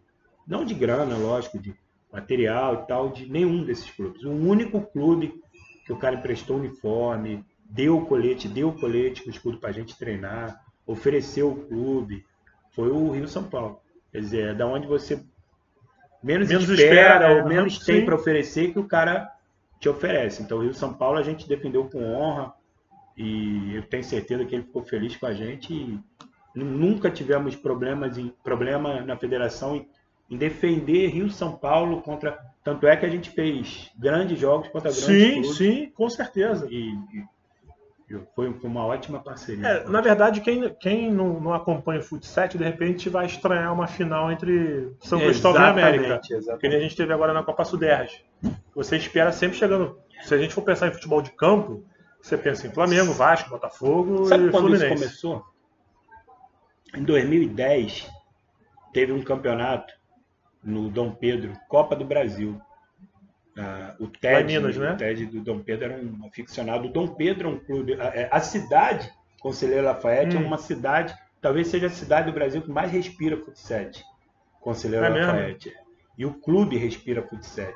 não 0.47 0.63
de 0.63 0.73
grana, 0.73 1.17
lógico, 1.17 1.59
de 1.59 1.73
material 2.11 2.83
e 2.83 2.87
tal, 2.87 3.09
de 3.09 3.29
nenhum 3.29 3.63
desses 3.63 3.89
clubes. 3.89 4.23
O 4.23 4.31
único 4.31 4.81
clube 4.81 5.41
que 5.85 5.91
o 5.91 5.97
cara 5.97 6.15
emprestou 6.15 6.57
uniforme, 6.57 7.43
deu 7.65 7.97
o 7.97 8.05
colete, 8.05 8.47
deu 8.47 8.69
o 8.69 8.79
colete 8.79 9.23
com 9.23 9.29
o 9.29 9.33
escudo 9.33 9.57
para 9.57 9.69
a 9.69 9.73
gente 9.73 9.97
treinar, 9.97 10.63
ofereceu 10.85 11.51
o 11.51 11.65
clube, 11.65 12.25
foi 12.71 12.89
o 12.89 13.11
Rio 13.11 13.27
São 13.27 13.43
Paulo. 13.43 13.79
Quer 14.11 14.19
dizer, 14.19 14.47
é 14.49 14.53
da 14.53 14.67
onde 14.67 14.87
você 14.87 15.23
menos, 16.21 16.49
menos 16.49 16.69
espera, 16.69 17.31
espera 17.31 17.43
ou 17.43 17.49
menos 17.49 17.79
sim. 17.79 17.85
tem 17.85 18.05
para 18.05 18.15
oferecer 18.15 18.73
que 18.73 18.79
o 18.79 18.87
cara 18.87 19.31
te 19.79 19.89
oferece. 19.89 20.41
Então, 20.43 20.57
o 20.57 20.61
Rio 20.61 20.73
São 20.73 20.93
Paulo 20.93 21.17
a 21.17 21.23
gente 21.23 21.47
defendeu 21.47 21.85
com 21.85 22.03
honra 22.03 22.53
e 23.17 23.75
eu 23.75 23.83
tenho 23.83 24.03
certeza 24.03 24.45
que 24.45 24.55
ele 24.55 24.63
ficou 24.63 24.83
feliz 24.83 25.15
com 25.15 25.25
a 25.25 25.33
gente 25.33 25.73
e 25.73 25.99
Nunca 26.55 27.11
tivemos 27.11 27.55
problemas 27.55 28.17
em, 28.17 28.33
problema 28.43 29.01
na 29.01 29.15
federação 29.15 29.75
em, 29.75 29.87
em 30.29 30.37
defender 30.37 31.07
Rio 31.07 31.29
São 31.29 31.55
Paulo 31.55 32.01
contra. 32.01 32.39
Tanto 32.63 32.87
é 32.87 32.95
que 32.97 33.05
a 33.05 33.09
gente 33.09 33.29
fez 33.29 33.89
grandes 33.97 34.39
jogos 34.39 34.67
contra 34.69 34.91
grandes 34.91 35.05
Sim, 35.05 35.31
clubes. 35.33 35.57
sim, 35.57 35.91
com 35.95 36.09
certeza. 36.09 36.67
E, 36.69 36.89
e 36.91 37.23
foi, 38.35 38.51
foi, 38.53 38.69
uma 38.69 38.85
ótima 38.85 39.19
parceria. 39.19 39.67
É, 39.67 39.89
na 39.89 40.01
verdade, 40.01 40.41
quem, 40.41 40.73
quem 40.79 41.11
não, 41.11 41.39
não 41.39 41.53
acompanha 41.53 41.99
o 41.99 42.03
futsal, 42.03 42.47
de 42.47 42.57
repente 42.57 43.09
vai 43.09 43.25
estranhar 43.25 43.73
uma 43.73 43.87
final 43.87 44.31
entre 44.31 44.91
São 44.99 45.19
Cristóvão 45.19 45.61
e 45.61 45.65
América. 45.65 46.21
Exatamente. 46.29 46.59
Que 46.59 46.67
a 46.67 46.79
gente 46.79 46.95
teve 46.95 47.13
agora 47.13 47.33
na 47.33 47.43
Copa 47.43 47.63
Suderj. 47.63 48.25
Você 48.73 48.97
espera 48.97 49.31
sempre 49.31 49.57
chegando. 49.57 49.99
Se 50.21 50.33
a 50.33 50.37
gente 50.37 50.53
for 50.53 50.61
pensar 50.61 50.87
em 50.87 50.91
futebol 50.91 51.21
de 51.21 51.31
campo, 51.31 51.85
você 52.21 52.37
pensa 52.37 52.67
em 52.67 52.71
Flamengo, 52.71 53.13
Vasco, 53.13 53.49
Botafogo 53.49 54.25
Sabe 54.25 54.47
e 54.47 54.49
quando 54.49 54.67
Fluminense. 54.67 54.85
isso 54.85 55.31
começou? 55.31 55.45
Em 56.95 57.03
2010, 57.03 58.09
teve 58.91 59.11
um 59.11 59.21
campeonato 59.21 59.93
no 60.63 60.89
Dom 60.89 61.11
Pedro, 61.11 61.53
Copa 61.67 61.95
do 61.95 62.03
Brasil. 62.03 62.59
Ah, 63.59 63.95
o 63.99 64.07
TED, 64.07 64.53
Minas, 64.53 64.77
né? 64.77 64.93
o 64.93 64.97
TED 64.97 65.25
do 65.25 65.41
Dom 65.41 65.59
Pedro 65.59 65.85
era 65.85 66.01
um 66.01 66.25
aficionado. 66.25 66.87
O 66.87 66.91
Dom 66.91 67.07
Pedro 67.07 67.49
é 67.49 67.51
um 67.51 67.59
clube. 67.59 67.93
A, 67.99 68.05
é, 68.05 68.29
a 68.31 68.39
cidade, 68.39 69.11
Conselheiro 69.41 69.85
Lafayette, 69.85 70.37
é 70.37 70.39
hum. 70.39 70.43
é 70.43 70.47
uma 70.47 70.57
cidade, 70.57 71.13
talvez 71.41 71.67
seja 71.67 71.87
a 71.87 71.91
cidade 71.91 72.27
do 72.27 72.33
Brasil 72.33 72.61
que 72.61 72.71
mais 72.71 72.91
respira 72.91 73.37
futsal. 73.37 73.89
Conselheiro 74.61 75.05
é 75.05 75.09
Lafayette. 75.09 75.69
Mesmo? 75.69 75.83
E 76.17 76.25
o 76.25 76.33
clube 76.33 76.77
respira 76.77 77.21
futsal. 77.21 77.73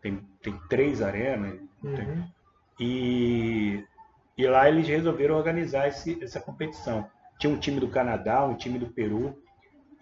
Tem, 0.00 0.20
tem 0.42 0.58
três 0.68 1.02
arenas. 1.02 1.58
Uhum. 1.82 1.94
Tem, 1.94 2.24
e, 2.78 3.84
e 4.36 4.46
lá 4.46 4.68
eles 4.68 4.86
resolveram 4.86 5.36
organizar 5.36 5.88
esse, 5.88 6.22
essa 6.22 6.38
competição 6.38 7.08
tinha 7.38 7.52
um 7.52 7.58
time 7.58 7.80
do 7.80 7.88
Canadá, 7.88 8.44
um 8.44 8.54
time 8.54 8.78
do 8.78 8.86
Peru, 8.86 9.38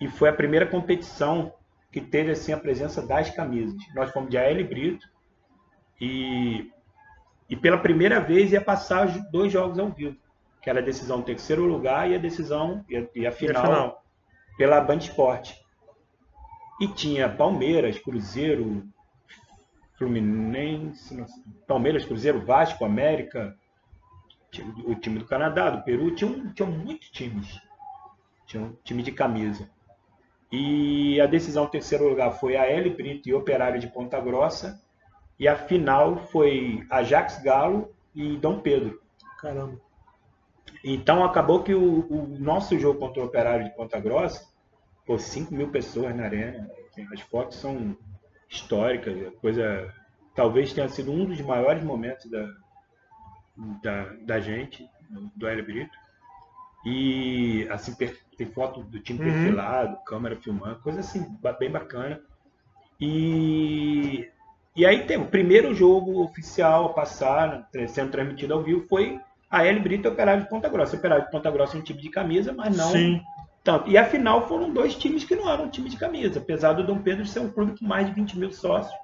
e 0.01 0.09
foi 0.09 0.29
a 0.29 0.33
primeira 0.33 0.67
competição 0.67 1.53
que 1.91 2.01
teve 2.01 2.31
assim 2.31 2.53
a 2.53 2.59
presença 2.59 3.07
das 3.07 3.31
camisas. 3.31 3.81
Nós 3.95 4.11
fomos 4.11 4.31
de 4.31 4.39
AL 4.39 4.65
Brito 4.65 5.07
e, 6.05 6.71
e 7.49 7.57
pela 7.57 7.79
primeira 7.79 8.21
vez 8.21 8.53
ia 8.53 8.61
passar 8.61 9.07
dois 9.31 9.51
jogos 9.51 9.79
ao 9.79 9.89
vivo, 9.89 10.17
que 10.61 10.69
era 10.69 10.81
a 10.81 10.85
decisão 10.85 11.21
do 11.21 11.25
terceiro 11.25 11.65
lugar 11.65 12.11
e 12.11 12.15
a 12.15 12.19
decisão 12.19 12.85
e 12.89 12.97
a, 12.97 13.07
e 13.15 13.27
a, 13.27 13.33
final, 13.33 13.55
e 13.55 13.57
a 13.57 13.63
final, 13.63 14.05
pela 14.59 14.81
Band 14.81 14.99
Esporte. 14.99 15.59
E 16.81 16.89
tinha 16.89 17.29
Palmeiras, 17.29 17.99
Cruzeiro, 17.99 18.85
Fluminense, 19.97 21.25
Palmeiras, 21.67 22.05
Cruzeiro, 22.05 22.45
Vasco, 22.45 22.85
América, 22.85 23.57
o 24.85 24.95
time 24.95 25.19
do 25.19 25.25
Canadá, 25.25 25.71
do 25.71 25.83
Peru, 25.83 26.15
tinham, 26.15 26.53
tinham 26.53 26.71
muitos 26.71 27.11
times. 27.11 27.61
Tinha 28.47 28.63
um 28.63 28.77
time 28.85 29.03
de 29.03 29.11
camisa. 29.11 29.71
E 30.53 31.21
a 31.21 31.27
decisão 31.27 31.67
terceiro 31.67 32.09
lugar 32.09 32.33
foi 32.33 32.57
a 32.57 32.67
L 32.67 32.91
Brito 32.91 33.29
e 33.29 33.35
Operário 33.35 33.81
de 33.81 33.89
Ponta 33.89 34.21
Grossa. 34.21 34.84
E 35.39 35.49
a 35.49 35.57
final 35.57 36.17
foi 36.29 36.87
Ajax 36.91 37.43
Galo 37.43 37.95
e 38.15 38.37
Dom 38.37 38.61
Pedro. 38.61 39.01
Caramba. 39.41 39.81
Então 40.83 41.25
acabou 41.25 41.63
que 41.63 41.75
o, 41.75 42.07
o 42.09 42.39
nosso 42.39 42.79
jogo 42.79 42.99
contra 42.99 43.23
o 43.23 43.27
Operário 43.27 43.65
de 43.65 43.75
Ponta 43.75 43.99
Grossa, 43.99 44.47
por 45.07 45.21
5 45.21 45.55
mil 45.55 45.71
pessoas 45.71 46.15
na 46.15 46.25
arena. 46.25 46.71
As 47.13 47.21
fotos 47.21 47.59
são 47.59 47.97
históricas, 48.49 49.33
coisa 49.41 49.93
talvez 50.35 50.73
tenha 50.73 50.89
sido 50.89 51.13
um 51.13 51.25
dos 51.25 51.41
maiores 51.41 51.83
momentos 51.83 52.31
da, 52.31 52.49
da, 53.83 54.05
da 54.23 54.41
gente, 54.41 54.89
do 55.37 55.47
Hélio 55.47 55.65
Brito. 55.65 55.97
E 56.85 57.67
assim, 57.71 57.95
tem 58.37 58.47
foto 58.47 58.83
do 58.83 59.01
time 59.01 59.21
uhum. 59.21 59.25
perfilado, 59.25 60.05
câmera 60.05 60.37
filmando, 60.37 60.81
coisa 60.81 61.01
assim, 61.01 61.25
bem 61.59 61.71
bacana. 61.71 62.21
E, 63.01 64.31
e 64.77 64.85
aí 64.85 65.05
tem 65.05 65.17
o 65.17 65.27
primeiro 65.27 65.75
jogo 65.75 66.23
oficial 66.23 66.87
a 66.87 66.93
passar, 66.93 67.69
sendo 67.89 68.11
transmitido 68.11 68.55
ao 68.55 68.63
vivo, 68.63 68.87
foi 68.89 69.21
a 69.51 69.65
L 69.65 69.81
Brito 69.81 70.09
e 70.09 70.11
Operário 70.11 70.43
de 70.43 70.49
Ponta 70.49 70.69
Grossa. 70.69 70.97
Operário 70.97 71.25
de 71.25 71.31
Ponta 71.31 71.51
Grossa 71.51 71.77
é 71.77 71.81
um 71.81 71.83
time 71.83 72.01
de 72.01 72.09
camisa, 72.09 72.53
mas 72.53 72.77
não 72.77 72.91
Sim. 72.91 73.23
tanto. 73.63 73.89
E 73.89 73.97
afinal 73.97 74.49
foram 74.49 74.73
dois 74.73 74.97
times 74.97 75.25
que 75.25 75.37
não 75.37 75.49
eram 75.49 75.67
um 75.67 75.71
time 75.71 75.89
de 75.89 75.97
camisa, 75.97 76.41
apesar 76.41 76.73
do 76.73 76.85
Dom 76.85 76.99
Pedro 76.99 77.25
ser 77.25 77.41
um 77.41 77.51
clube 77.51 77.79
com 77.79 77.87
mais 77.87 78.07
de 78.07 78.13
20 78.13 78.39
mil 78.39 78.51
sócios. 78.51 78.95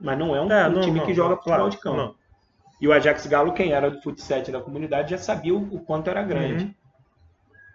Mas 0.00 0.18
não 0.18 0.34
é 0.34 0.40
um, 0.40 0.50
é, 0.50 0.68
um 0.68 0.72
não, 0.72 0.80
time 0.80 0.98
não, 1.00 1.06
que 1.06 1.12
joga 1.12 1.36
futebol 1.36 1.56
claro, 1.56 1.70
de 1.70 1.78
campo. 1.78 2.16
E 2.80 2.88
o 2.88 2.92
Ajax 2.92 3.26
Galo, 3.26 3.52
quem 3.52 3.72
era 3.72 3.90
do 3.90 4.00
futsal 4.00 4.42
da 4.42 4.60
comunidade, 4.60 5.10
já 5.10 5.18
sabia 5.18 5.54
o, 5.54 5.74
o 5.74 5.80
quanto 5.80 6.08
era 6.08 6.22
grande. 6.22 6.64
Uhum. 6.64 6.74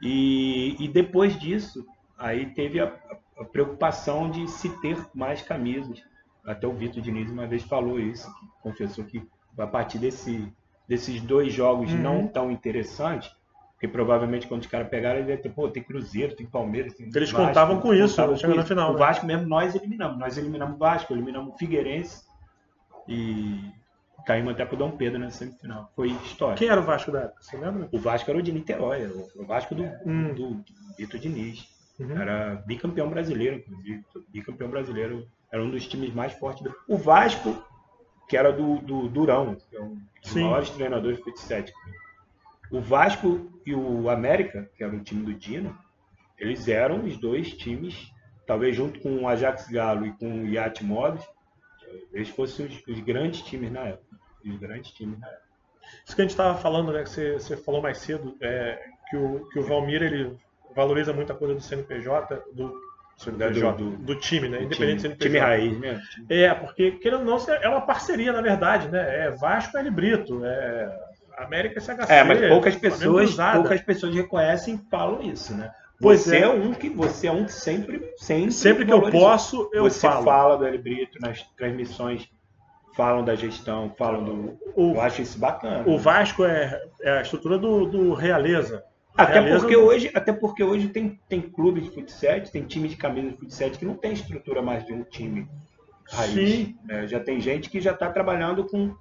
E, 0.01 0.75
e, 0.79 0.87
depois 0.87 1.37
disso, 1.39 1.85
aí 2.17 2.47
teve 2.47 2.79
a, 2.79 2.91
a, 3.39 3.45
preocupação 3.45 4.29
de 4.29 4.47
se 4.47 4.69
ter 4.81 4.97
mais 5.13 5.41
camisas. 5.41 6.01
Até 6.45 6.67
o 6.67 6.73
Vitor 6.73 7.01
Diniz 7.01 7.29
uma 7.31 7.47
vez 7.47 7.63
falou 7.63 7.99
isso, 7.99 8.29
confessou 8.61 9.03
que 9.03 9.27
a 9.57 9.67
partir 9.67 9.97
desse, 9.97 10.51
desses 10.87 11.21
dois 11.21 11.51
jogos 11.51 11.91
uhum. 11.91 11.97
não 11.97 12.27
tão 12.27 12.51
interessantes, 12.51 13.31
porque 13.71 13.87
provavelmente 13.87 14.47
quando 14.47 14.61
os 14.61 14.67
caras 14.67 14.87
pegaram, 14.87 15.19
ele 15.19 15.31
ia 15.31 15.37
ter, 15.37 15.49
pô, 15.49 15.67
tem 15.69 15.83
Cruzeiro, 15.83 16.35
tem 16.35 16.45
Palmeiras, 16.45 16.93
tem 16.93 17.07
Eles 17.07 17.31
Vasco, 17.31 17.47
contavam 17.47 17.81
com 17.81 17.93
isso, 17.93 18.15
chegando 18.37 18.57
na 18.57 18.65
final. 18.65 18.91
O 18.91 18.93
né? 18.93 18.99
Vasco 18.99 19.25
mesmo 19.25 19.47
nós 19.47 19.75
eliminamos. 19.75 20.17
Nós 20.17 20.37
eliminamos 20.37 20.75
o 20.75 20.79
Vasco, 20.79 21.13
eliminamos 21.13 21.53
o 21.53 21.57
Figueirense 21.57 22.23
e 23.07 23.71
caímos 24.25 24.53
até 24.53 24.65
pro 24.65 24.77
Dom 24.77 24.91
Pedro 24.91 25.19
na 25.19 25.29
semifinal. 25.29 25.91
Foi 25.95 26.09
história. 26.09 26.55
Quem 26.55 26.69
era 26.69 26.79
o 26.79 26.83
Vasco 26.83 27.11
da 27.11 27.21
época? 27.21 27.41
Você 27.41 27.57
lembra? 27.57 27.89
O 27.91 27.99
Vasco 27.99 28.29
era 28.29 28.39
o 28.39 28.41
de 28.41 28.51
Niterói, 28.51 29.07
o 29.35 29.45
Vasco 29.45 29.75
do, 29.75 29.83
hum. 30.05 30.33
do 30.33 30.63
Vitor 30.97 31.19
Diniz. 31.19 31.74
Uhum. 31.99 32.21
Era 32.21 32.55
bicampeão 32.65 33.09
brasileiro, 33.09 33.57
inclusive. 33.57 34.03
Bicampeão 34.29 34.69
brasileiro. 34.69 35.27
Era 35.51 35.63
um 35.63 35.69
dos 35.69 35.87
times 35.87 36.13
mais 36.13 36.33
fortes. 36.33 36.63
Do... 36.63 36.75
O 36.87 36.97
Vasco, 36.97 37.63
que 38.27 38.35
era 38.35 38.51
do, 38.51 38.79
do 38.79 39.07
Durão, 39.07 39.55
que 39.55 39.77
é 39.77 39.81
um 39.81 39.95
dos 40.21 40.31
Sim. 40.31 40.43
maiores 40.43 40.69
treinadores 40.69 41.17
de 41.17 41.23
futsal. 41.23 41.63
O 42.71 42.81
Vasco 42.81 43.49
e 43.65 43.73
o 43.73 44.09
América, 44.09 44.69
que 44.75 44.83
era 44.83 44.93
o 44.93 44.99
time 44.99 45.23
do 45.25 45.33
Dino, 45.33 45.77
eles 46.37 46.67
eram 46.67 47.05
os 47.05 47.17
dois 47.17 47.53
times, 47.53 48.11
talvez 48.45 48.75
junto 48.75 48.99
com 48.99 49.15
o 49.17 49.27
Ajax 49.27 49.69
Galo 49.69 50.05
e 50.05 50.11
com 50.13 50.43
o 50.43 50.47
Yacht 50.47 50.83
Mobs, 50.83 51.25
eles 52.11 52.29
fossem 52.29 52.65
os, 52.65 52.87
os, 52.87 52.99
grandes 52.99 53.41
times 53.41 53.71
na 53.71 53.81
época. 53.81 54.17
Os 54.43 54.57
grandes 54.57 54.91
times 54.91 55.17
na 55.19 55.27
época. 55.27 55.45
Isso 56.05 56.15
que 56.15 56.21
a 56.21 56.25
gente 56.25 56.31
estava 56.31 56.57
falando, 56.57 56.91
né, 56.91 57.03
que 57.03 57.09
você, 57.09 57.33
você 57.33 57.55
falou 57.55 57.81
mais 57.81 57.99
cedo, 57.99 58.35
é, 58.41 58.83
que, 59.09 59.15
o, 59.15 59.47
que 59.49 59.59
o 59.59 59.63
Valmir 59.63 60.01
ele 60.01 60.35
valoriza 60.75 61.13
muito 61.13 61.31
a 61.31 61.35
coisa 61.35 61.55
do 61.55 61.61
CNPJ, 61.61 62.43
do, 62.53 62.73
CNPJ, 63.17 63.77
do, 63.77 63.91
do, 63.91 63.97
do 63.97 64.15
time, 64.15 64.49
né? 64.49 64.63
Independente 64.63 65.01
time, 65.01 65.15
do 65.15 65.23
CNPJ. 65.23 65.29
Time 65.29 65.39
raiz, 65.39 65.79
né? 65.79 66.01
É, 66.29 66.53
porque, 66.53 66.91
querendo 66.91 67.29
ou 67.29 67.39
não, 67.39 67.53
é 67.53 67.69
uma 67.69 67.81
parceria, 67.81 68.33
na 68.33 68.41
verdade, 68.41 68.89
né? 68.89 69.27
É 69.27 69.31
Vasco 69.31 69.77
e 69.77 69.79
L 69.79 69.91
Brito, 69.91 70.43
é 70.43 71.15
América 71.37 71.79
SHC. 71.79 72.11
É, 72.11 72.23
mas 72.23 72.39
poucas 72.49 72.75
pessoas, 72.75 73.35
poucas 73.35 73.81
pessoas 73.81 74.15
reconhecem 74.15 74.75
e 74.75 74.89
falam 74.89 75.21
isso, 75.21 75.55
né? 75.55 75.71
Pois 75.99 76.21
você 76.21 76.37
é. 76.37 76.41
é. 76.41 76.49
um 76.49 76.73
que 76.73 76.89
você 76.89 77.27
é 77.27 77.31
um 77.31 77.45
que 77.45 77.53
sempre 77.53 78.13
sempre 78.17 78.51
sempre 78.51 78.85
que 78.85 78.91
eu 78.91 79.09
posso 79.09 79.69
eu 79.73 79.83
você 79.83 80.01
falo. 80.01 80.25
fala 80.25 80.57
do 80.57 80.65
L 80.65 80.77
Brito 80.77 81.19
nas 81.21 81.41
transmissões 81.55 82.29
falam 82.95 83.23
da 83.23 83.33
gestão 83.33 83.93
falam 83.97 84.23
do 84.23 84.59
o, 84.75 84.93
eu 84.93 85.01
acho 85.01 85.21
isso 85.21 85.39
bacana 85.39 85.83
o 85.87 85.97
Vasco 85.97 86.43
é, 86.43 86.81
é 87.01 87.19
a 87.19 87.21
estrutura 87.21 87.57
do, 87.57 87.85
do 87.85 88.13
Realeza 88.13 88.83
até 89.17 89.39
Realeza 89.39 89.59
porque 89.59 89.75
hoje 89.75 90.11
até 90.13 90.33
porque 90.33 90.63
hoje 90.63 90.89
tem 90.89 91.19
tem 91.29 91.41
clube 91.41 91.81
de 91.81 91.89
futsal 91.91 92.41
tem 92.41 92.63
time 92.63 92.87
de 92.87 92.95
camisa 92.95 93.29
de 93.29 93.37
futsal 93.37 93.69
que 93.71 93.85
não 93.85 93.95
tem 93.95 94.13
estrutura 94.13 94.61
mais 94.61 94.85
de 94.85 94.93
um 94.93 95.03
time 95.03 95.47
raiz 96.11 96.33
Sim. 96.33 96.77
Né? 96.83 97.07
já 97.07 97.19
tem 97.19 97.39
gente 97.39 97.69
que 97.69 97.79
já 97.79 97.91
está 97.91 98.09
trabalhando 98.09 98.65
com 98.65 98.95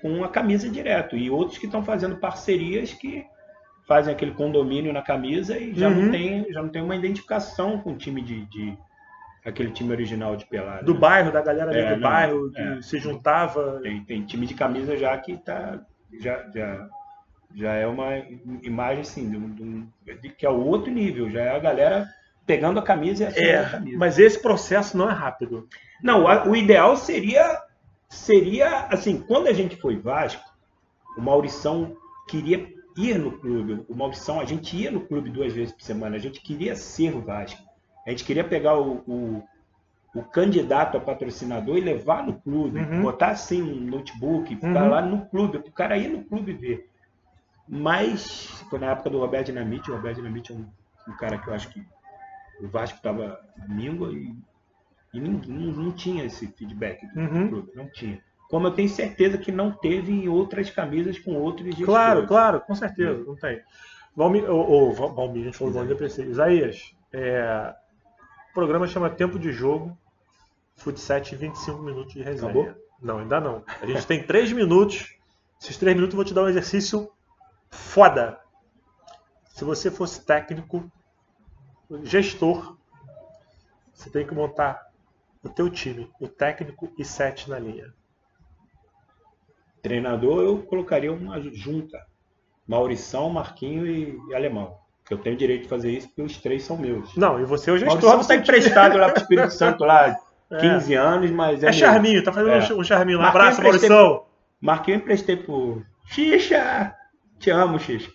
com 0.00 0.22
a 0.22 0.28
camisa 0.28 0.68
direto 0.68 1.16
e 1.16 1.30
outros 1.30 1.58
que 1.58 1.66
estão 1.66 1.82
fazendo 1.82 2.16
parcerias 2.16 2.92
que 2.92 3.26
fazem 3.88 4.12
aquele 4.12 4.32
condomínio 4.32 4.92
na 4.92 5.00
camisa 5.00 5.58
e 5.58 5.74
já, 5.74 5.88
uhum. 5.88 6.04
não, 6.04 6.10
tem, 6.10 6.52
já 6.52 6.62
não 6.62 6.68
tem 6.68 6.82
uma 6.82 6.94
identificação 6.94 7.78
com 7.78 7.92
o 7.92 7.96
time 7.96 8.20
de, 8.20 8.44
de 8.44 8.76
aquele 9.44 9.70
time 9.70 9.90
original 9.90 10.36
de 10.36 10.44
pelada. 10.44 10.84
Do 10.84 10.92
né? 10.92 11.00
bairro, 11.00 11.32
da 11.32 11.40
galera 11.40 11.74
é, 11.74 11.94
do 11.94 12.00
não, 12.00 12.10
bairro 12.10 12.52
que 12.52 12.60
é. 12.60 12.82
se 12.82 12.98
juntava. 12.98 13.80
Tem, 13.82 14.04
tem, 14.04 14.26
time 14.26 14.46
de 14.46 14.52
camisa 14.52 14.94
já 14.96 15.16
que 15.16 15.38
tá, 15.38 15.80
já, 16.20 16.46
já, 16.54 16.86
já 17.54 17.72
é 17.74 17.86
uma 17.86 18.18
imagem 18.62 19.00
assim, 19.00 19.30
de, 19.30 19.38
de, 20.04 20.20
de, 20.20 20.28
que 20.30 20.46
é 20.46 20.50
o 20.50 20.64
outro 20.64 20.92
nível, 20.92 21.30
já 21.30 21.42
é 21.42 21.56
a 21.56 21.58
galera 21.58 22.08
pegando 22.46 22.78
a 22.78 22.82
camisa 22.82 23.32
e 23.36 23.44
é, 23.44 23.60
a 23.60 23.70
camisa. 23.70 23.98
Mas 23.98 24.18
esse 24.18 24.40
processo 24.40 24.96
não 24.96 25.08
é 25.08 25.12
rápido. 25.12 25.68
Não, 26.02 26.24
o 26.48 26.56
ideal 26.56 26.96
seria, 26.96 27.60
seria 28.08 28.86
assim, 28.86 29.20
quando 29.20 29.48
a 29.48 29.52
gente 29.52 29.76
foi 29.76 29.96
Vasco, 29.96 30.42
o 31.16 31.20
Maurição 31.20 31.96
queria 32.28 32.66
ir 32.96 33.18
no 33.18 33.32
clube. 33.38 33.84
O 33.88 33.94
Maldição, 33.94 34.40
a 34.40 34.44
gente 34.44 34.76
ia 34.76 34.90
no 34.90 35.00
clube 35.00 35.30
duas 35.30 35.52
vezes 35.52 35.72
por 35.72 35.82
semana. 35.82 36.16
A 36.16 36.18
gente 36.18 36.40
queria 36.40 36.74
ser 36.74 37.14
o 37.14 37.20
Vasco. 37.20 37.62
A 38.06 38.10
gente 38.10 38.24
queria 38.24 38.44
pegar 38.44 38.78
o, 38.78 39.02
o, 39.06 39.42
o 40.14 40.22
candidato 40.22 40.96
a 40.96 41.00
patrocinador 41.00 41.76
e 41.76 41.80
levar 41.80 42.24
no 42.26 42.34
clube, 42.40 42.80
uhum. 42.80 43.02
botar 43.02 43.28
assim 43.28 43.62
um 43.62 43.80
notebook, 43.80 44.54
ficar 44.54 44.84
uhum. 44.84 44.90
lá 44.90 45.02
no 45.02 45.26
clube, 45.26 45.58
o 45.58 45.72
cara 45.72 45.96
ir 45.96 46.08
no 46.08 46.24
clube 46.24 46.52
ver. 46.52 46.88
Mas 47.68 48.64
foi 48.70 48.78
na 48.78 48.92
época 48.92 49.10
do 49.10 49.18
Roberto 49.18 49.46
Dinamite. 49.46 49.90
O 49.90 49.96
Roberto 49.96 50.16
Dinamite 50.16 50.52
é 50.52 50.54
um, 50.54 50.66
um 51.08 51.16
cara 51.16 51.38
que 51.38 51.48
eu 51.48 51.54
acho 51.54 51.68
que 51.68 51.84
o 52.60 52.68
Vasco 52.68 52.96
estava 52.96 53.38
míngua 53.68 54.12
e, 54.12 54.34
e 55.12 55.20
ninguém, 55.20 55.72
não, 55.72 55.92
tinha 55.92 56.24
esse 56.24 56.46
feedback 56.48 57.06
do 57.06 57.20
uhum. 57.20 57.48
clube, 57.48 57.72
não 57.74 57.88
tinha 57.88 58.22
como 58.48 58.66
eu 58.66 58.70
tenho 58.70 58.88
certeza 58.88 59.36
que 59.36 59.52
não 59.52 59.70
teve 59.70 60.10
em 60.10 60.28
outras 60.28 60.70
camisas 60.70 61.18
com 61.18 61.34
outros 61.34 61.66
gestores. 61.66 61.86
Claro, 61.86 62.26
claro, 62.26 62.60
com 62.62 62.74
certeza, 62.74 63.22
não 63.24 63.36
tem. 63.36 63.60
Valmir, 64.16 64.50
ou, 64.50 64.92
Valmir, 64.92 65.42
a 65.42 65.44
gente 65.44 65.56
falou 65.56 65.72
Valmir 65.72 65.96
Preciso. 65.96 66.30
Isaías, 66.30 66.94
é, 67.12 67.74
o 68.50 68.54
programa 68.54 68.86
chama 68.86 69.10
Tempo 69.10 69.38
de 69.38 69.52
Jogo, 69.52 69.96
Fut 70.76 70.98
7 70.98 71.36
25 71.36 71.82
minutos 71.82 72.14
de 72.14 72.22
resenha. 72.22 72.50
Acabou? 72.50 72.74
Não, 73.02 73.18
ainda 73.18 73.40
não. 73.40 73.62
A 73.80 73.86
gente 73.86 74.06
tem 74.06 74.22
3 74.22 74.52
minutos. 74.52 75.14
Esses 75.60 75.76
3 75.76 75.94
minutos 75.94 76.14
eu 76.14 76.16
vou 76.16 76.24
te 76.24 76.32
dar 76.32 76.44
um 76.44 76.48
exercício 76.48 77.10
foda. 77.70 78.38
Se 79.48 79.64
você 79.64 79.90
fosse 79.90 80.24
técnico, 80.24 80.90
gestor, 82.02 82.76
você 83.92 84.10
tem 84.10 84.26
que 84.26 84.34
montar 84.34 84.88
o 85.42 85.48
teu 85.48 85.70
time, 85.70 86.10
o 86.20 86.28
técnico 86.28 86.92
e 86.98 87.04
sete 87.04 87.50
na 87.50 87.58
linha. 87.58 87.92
Treinador, 89.82 90.42
eu 90.42 90.58
colocaria 90.62 91.12
uma 91.12 91.40
junta. 91.40 92.04
Maurição, 92.66 93.30
Marquinho 93.30 93.86
e, 93.86 94.34
Alemão. 94.34 94.76
Que 95.06 95.14
eu 95.14 95.18
tenho 95.18 95.36
direito 95.36 95.62
de 95.62 95.68
fazer 95.68 95.90
isso 95.90 96.08
porque 96.08 96.22
os 96.22 96.36
três 96.36 96.62
são 96.62 96.76
meus. 96.76 97.16
Não, 97.16 97.40
e 97.40 97.44
você 97.44 97.70
é 97.70 97.72
o 97.72 97.78
gestor. 97.78 97.96
Maurição 97.96 98.20
está 98.20 98.36
emprestado 98.36 98.98
lá 98.98 99.08
para 99.08 99.20
o 99.20 99.22
Espírito 99.22 99.50
Santo 99.50 99.84
lá, 99.84 100.14
15 100.60 100.92
é. 100.94 100.96
anos, 100.96 101.30
mas 101.30 101.62
é. 101.62 101.68
É 101.68 101.72
charminho, 101.72 102.22
tá 102.22 102.32
fazendo 102.32 102.52
é. 102.52 102.74
um 102.74 102.84
charminho. 102.84 103.18
Um 103.18 103.24
abraço, 103.24 103.62
Maurição. 103.62 104.26
Marquinho 104.60 104.96
eu 104.96 105.00
emprestei 105.00 105.36
por. 105.36 105.84
Xixa! 106.06 106.94
Te 107.38 107.50
amo, 107.50 107.78
Xixa. 107.78 108.10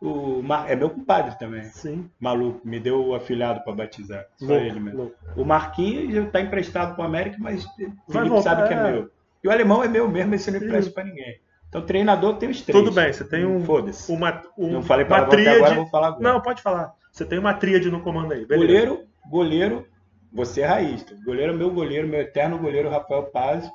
O 0.00 0.42
Mar... 0.42 0.70
É 0.70 0.76
meu 0.76 0.90
compadre 0.90 1.38
também. 1.38 1.64
Sim. 1.64 2.10
Maluco, 2.20 2.60
me 2.66 2.78
deu 2.78 3.04
o 3.04 3.14
afilhado 3.14 3.62
para 3.64 3.72
batizar. 3.72 4.26
Só 4.36 4.46
louco, 4.46 4.64
ele 4.64 4.80
mesmo. 4.80 4.98
Louco. 4.98 5.16
O 5.36 5.44
Marquinhos 5.44 6.26
está 6.26 6.40
emprestado 6.40 6.94
para 6.94 7.02
o 7.02 7.06
América, 7.06 7.36
mas 7.40 7.64
o 7.64 8.12
Felipe 8.12 8.42
sabe 8.42 8.68
que 8.68 8.74
é, 8.74 8.76
é 8.76 8.92
meu. 8.92 9.10
E 9.42 9.48
o 9.48 9.50
alemão 9.50 9.82
é 9.82 9.88
meu 9.88 10.08
mesmo, 10.08 10.34
esse 10.34 10.50
não 10.50 10.58
empresta 10.58 10.90
para 10.90 11.04
ninguém. 11.04 11.40
Então, 11.68 11.82
treinador 11.82 12.36
tem 12.36 12.48
os 12.50 12.62
três. 12.62 12.78
Tudo 12.78 12.94
bem, 12.94 13.12
você 13.12 13.24
tem 13.24 13.44
um. 13.44 13.64
Foda-se. 13.64 14.10
Uma, 14.12 14.42
um, 14.56 14.70
não 14.70 14.82
falei 14.82 15.04
para 15.04 15.26
tríade... 15.26 15.58
agora, 15.58 15.74
vou 15.74 15.86
falar 15.86 16.06
agora. 16.08 16.22
Não, 16.22 16.40
pode 16.40 16.62
falar. 16.62 16.94
Você 17.10 17.24
tem 17.24 17.38
uma 17.38 17.54
tríade 17.54 17.90
no 17.90 18.00
comando 18.00 18.32
aí. 18.32 18.44
Beleza. 18.46 18.66
Goleiro, 18.66 19.06
goleiro, 19.28 19.86
você 20.32 20.60
é 20.60 20.66
raiz. 20.66 21.04
Goleiro 21.24 21.52
é 21.52 21.56
meu 21.56 21.70
goleiro, 21.70 22.06
meu 22.06 22.20
eterno 22.20 22.58
goleiro, 22.58 22.90
Rafael 22.90 23.24
Paz. 23.24 23.70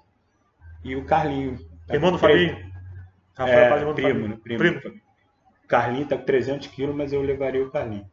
E 0.84 0.96
o 0.96 1.06
Carlinho. 1.06 1.58
Tá 1.88 1.96
irmão 1.96 2.12
do 2.12 2.18
Fabinho? 2.18 2.71
Rafael 3.36 3.74
é, 3.74 3.78
irmão 3.78 3.94
do 3.94 3.96
primo, 3.96 4.20
Fabinho. 4.20 4.38
Primo. 4.38 4.82
primo. 4.82 5.02
Carlinho 5.68 6.06
tá 6.06 6.18
com 6.18 6.26
300 6.26 6.68
quilos, 6.68 6.96
mas 6.96 7.14
eu 7.14 7.22
levaria 7.22 7.66
o 7.66 7.72
Carlinho. 7.72 8.10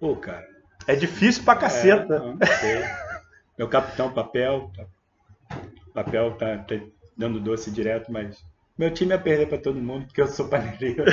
Pô, 0.00 0.16
cara. 0.16 0.48
É 0.86 0.94
difícil 0.96 1.44
pra 1.44 1.54
caceta. 1.54 2.14
É, 2.14 2.18
não, 2.18 2.38
meu 3.58 3.68
capitão 3.68 4.10
papel, 4.12 4.72
tá 4.74 4.86
papel 5.92 6.32
tá, 6.36 6.58
tá 6.58 6.74
dando 7.16 7.38
doce 7.38 7.70
direto, 7.70 8.10
mas 8.10 8.42
meu 8.78 8.90
time 8.90 9.12
ia 9.12 9.18
perder 9.18 9.46
para 9.46 9.58
todo 9.58 9.78
mundo, 9.78 10.06
porque 10.06 10.22
eu 10.22 10.26
sou 10.26 10.48
paneleiro. 10.48 11.04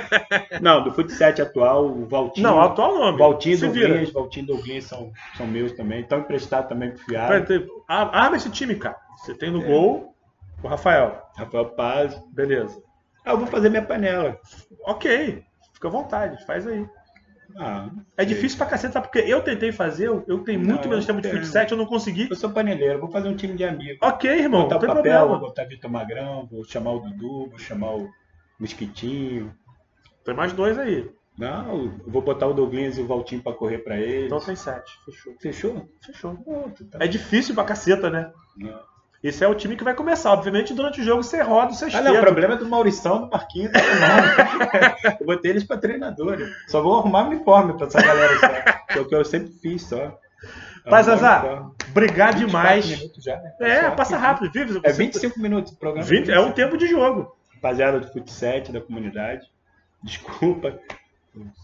não, 0.60 0.82
do 0.82 0.92
futsal 0.92 1.30
atual, 1.30 1.86
o 1.86 2.06
Valtinho. 2.06 2.48
Não, 2.48 2.60
atual 2.60 2.98
não. 2.98 3.16
Valtinho 3.16 3.54
e 3.54 3.60
Douglas, 3.60 4.10
Valtinho 4.10 4.42
e 4.42 4.46
Douglas 4.48 4.84
são, 4.84 5.12
são 5.36 5.46
meus 5.46 5.72
também. 5.72 6.00
Estão 6.00 6.18
emprestados 6.18 6.68
também 6.68 6.90
pro 6.90 7.04
Fiado. 7.04 7.84
Arma 7.86 8.36
esse 8.36 8.50
time, 8.50 8.74
cara. 8.74 8.96
Você 9.16 9.32
tem 9.32 9.50
no 9.50 9.62
é. 9.62 9.66
gol 9.66 10.13
o 10.66 10.70
Rafael. 10.70 11.22
Rafael 11.36 11.66
Paz. 11.70 12.20
Beleza. 12.32 12.82
Ah, 13.24 13.32
eu 13.32 13.38
vou 13.38 13.46
fazer 13.46 13.68
minha 13.68 13.84
panela. 13.84 14.38
Ok. 14.84 15.44
Fica 15.72 15.88
à 15.88 15.90
vontade, 15.90 16.44
faz 16.46 16.66
aí. 16.66 16.86
Ah, 17.56 17.88
é 18.16 18.24
difícil 18.24 18.58
pra 18.58 18.66
caceta, 18.66 19.00
porque 19.00 19.18
eu 19.18 19.40
tentei 19.42 19.70
fazer, 19.70 20.08
eu 20.08 20.38
tenho 20.40 20.58
muito 20.58 20.84
não, 20.84 20.90
menos 20.90 21.06
tempo 21.06 21.20
de 21.20 21.30
futsal, 21.30 21.66
eu 21.70 21.76
não 21.76 21.86
consegui. 21.86 22.28
Eu 22.28 22.34
sou 22.34 22.50
paneleiro, 22.50 22.98
vou 22.98 23.10
fazer 23.10 23.28
um 23.28 23.36
time 23.36 23.54
de 23.54 23.64
amigos. 23.64 23.98
Ok, 24.02 24.28
irmão, 24.28 24.62
botar 24.62 24.74
não 24.74 24.80
tem 24.80 24.88
papel, 24.88 25.02
problema. 25.02 25.26
Vou 25.26 25.48
botar 25.48 25.64
Vitor 25.64 25.90
Magrão, 25.90 26.48
vou 26.50 26.64
chamar 26.64 26.92
o 26.92 27.00
Dudu, 27.00 27.50
vou 27.50 27.58
chamar 27.58 27.94
o 27.94 28.10
Mosquitinho. 28.58 29.54
Tem 30.24 30.34
mais 30.34 30.52
dois 30.52 30.76
aí. 30.78 31.08
Não, 31.38 31.92
vou 32.06 32.22
botar 32.22 32.46
o 32.46 32.54
Douglas 32.54 32.98
e 32.98 33.02
o 33.02 33.06
Valtinho 33.06 33.42
pra 33.42 33.52
correr 33.52 33.78
pra 33.78 33.98
eles. 33.98 34.26
Então 34.26 34.40
tem 34.40 34.56
sete, 34.56 34.92
fechou. 35.04 35.34
Fechou? 35.38 35.88
Fechou. 36.04 36.36
tá... 36.90 36.98
É 37.00 37.06
difícil 37.06 37.54
pra 37.54 37.64
caceta, 37.64 38.10
né? 38.10 38.32
Não. 38.56 38.93
Esse 39.24 39.42
é 39.42 39.48
o 39.48 39.54
time 39.54 39.74
que 39.74 39.82
vai 39.82 39.94
começar. 39.94 40.32
Obviamente, 40.32 40.74
durante 40.74 41.00
o 41.00 41.04
jogo 41.04 41.22
você 41.22 41.40
roda 41.40 41.72
o 41.72 41.74
seu 41.74 41.88
Ah, 41.94 42.02
não, 42.02 42.14
o 42.14 42.20
problema 42.20 42.52
é 42.52 42.56
do 42.58 42.68
Maurição, 42.68 43.22
do 43.22 43.30
Marquinhos, 43.30 43.72
do 43.72 43.78
Eu 45.18 45.26
botei 45.26 45.52
eles 45.52 45.64
para 45.64 45.78
treinador. 45.78 46.36
Só 46.68 46.82
vou 46.82 46.98
arrumar 46.98 47.26
uniforme 47.28 47.72
para 47.72 47.86
essa 47.86 48.02
galera 48.02 48.38
só. 48.38 48.48
Que 48.92 48.98
é 48.98 49.00
o 49.00 49.08
que 49.08 49.14
eu 49.14 49.24
sempre 49.24 49.50
fiz 49.50 49.80
só. 49.80 50.20
Mas, 50.84 51.08
Azar, 51.08 51.70
obrigado 51.88 52.36
demais. 52.36 52.84
Já, 53.16 53.40
né? 53.40 53.54
É, 53.60 53.90
passa 53.92 54.18
rápido. 54.18 54.52
Vive, 54.52 54.78
é 54.84 54.92
25 54.92 55.40
minutos 55.40 55.72
o 55.72 55.78
programa. 55.78 56.06
20, 56.06 56.30
é 56.30 56.38
um 56.38 56.52
tempo 56.52 56.76
de 56.76 56.86
jogo. 56.86 57.34
Rapaziada 57.54 58.00
do 58.00 58.12
futsal 58.12 58.60
da 58.70 58.80
comunidade, 58.82 59.50
desculpa. 60.02 60.78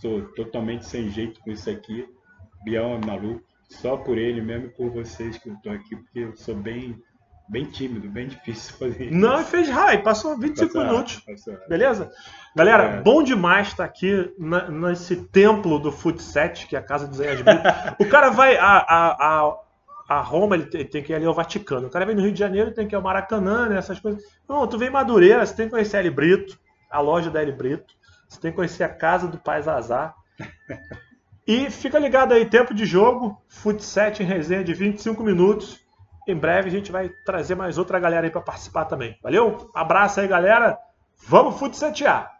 Sou 0.00 0.22
totalmente 0.34 0.86
sem 0.86 1.10
jeito 1.10 1.38
com 1.40 1.50
isso 1.50 1.68
aqui. 1.68 2.08
Bião 2.64 2.94
é 2.94 3.06
maluco. 3.06 3.44
Só 3.68 3.98
por 3.98 4.16
ele 4.16 4.40
mesmo 4.40 4.66
e 4.66 4.70
por 4.70 4.90
vocês 4.90 5.36
que 5.36 5.50
eu 5.50 5.56
tô 5.62 5.68
aqui, 5.68 5.94
porque 5.94 6.20
eu 6.20 6.36
sou 6.36 6.56
bem 6.56 6.98
bem 7.50 7.64
tímido, 7.64 8.08
bem 8.08 8.28
difícil 8.28 8.76
fazer 8.76 9.06
isso. 9.06 9.14
Não, 9.14 9.44
fez 9.44 9.68
raio, 9.68 10.02
passou 10.02 10.38
25 10.38 10.72
passou, 10.72 10.88
minutos. 10.88 11.16
Passou. 11.20 11.58
Beleza? 11.68 12.10
Galera, 12.54 12.84
é. 12.84 13.02
bom 13.02 13.22
demais 13.22 13.68
estar 13.68 13.84
aqui 13.84 14.32
na, 14.38 14.70
nesse 14.70 15.16
templo 15.16 15.78
do 15.80 15.90
Futset, 15.90 16.66
que 16.66 16.76
é 16.76 16.78
a 16.78 16.82
casa 16.82 17.08
dos 17.08 17.18
Zé 17.18 17.34
O 17.98 18.08
cara 18.08 18.30
vai 18.30 18.56
a, 18.56 18.76
a, 18.78 19.48
a, 19.48 19.56
a 20.08 20.20
Roma, 20.20 20.54
ele 20.54 20.66
tem, 20.66 20.84
tem, 20.84 21.02
que 21.02 21.12
ir 21.12 21.16
ali 21.16 21.26
ao 21.26 21.34
Vaticano. 21.34 21.88
O 21.88 21.90
cara 21.90 22.06
vem 22.06 22.14
no 22.14 22.22
Rio 22.22 22.32
de 22.32 22.38
Janeiro, 22.38 22.72
tem 22.72 22.86
que 22.86 22.94
ir 22.94 22.96
ao 22.96 23.02
Maracanã, 23.02 23.68
né, 23.68 23.78
essas 23.78 23.98
coisas. 23.98 24.22
Não, 24.48 24.66
tu 24.66 24.78
vem 24.78 24.88
em 24.88 24.92
Madureira, 24.92 25.44
você 25.44 25.54
tem 25.54 25.66
que 25.66 25.72
conhecer 25.72 25.96
a 25.96 26.00
L 26.00 26.10
Brito, 26.10 26.56
a 26.88 27.00
loja 27.00 27.30
da 27.30 27.42
L 27.42 27.50
Brito. 27.50 27.94
Você 28.28 28.40
tem 28.40 28.52
que 28.52 28.56
conhecer 28.56 28.84
a 28.84 28.88
casa 28.88 29.26
do 29.26 29.38
Pai 29.38 29.60
Zazar. 29.60 30.14
E 31.44 31.68
fica 31.68 31.98
ligado 31.98 32.32
aí, 32.32 32.46
tempo 32.46 32.72
de 32.72 32.86
jogo, 32.86 33.42
Futset 33.48 34.22
em 34.22 34.26
resenha 34.26 34.62
de 34.62 34.72
25 34.72 35.20
minutos. 35.24 35.80
Em 36.26 36.34
breve 36.36 36.68
a 36.68 36.72
gente 36.72 36.92
vai 36.92 37.08
trazer 37.24 37.54
mais 37.54 37.78
outra 37.78 37.98
galera 37.98 38.26
aí 38.26 38.30
para 38.30 38.40
participar 38.40 38.84
também. 38.84 39.18
Valeu? 39.22 39.70
Abraço 39.74 40.20
aí, 40.20 40.28
galera. 40.28 40.78
Vamos 41.26 41.58
futsetear! 41.58 42.39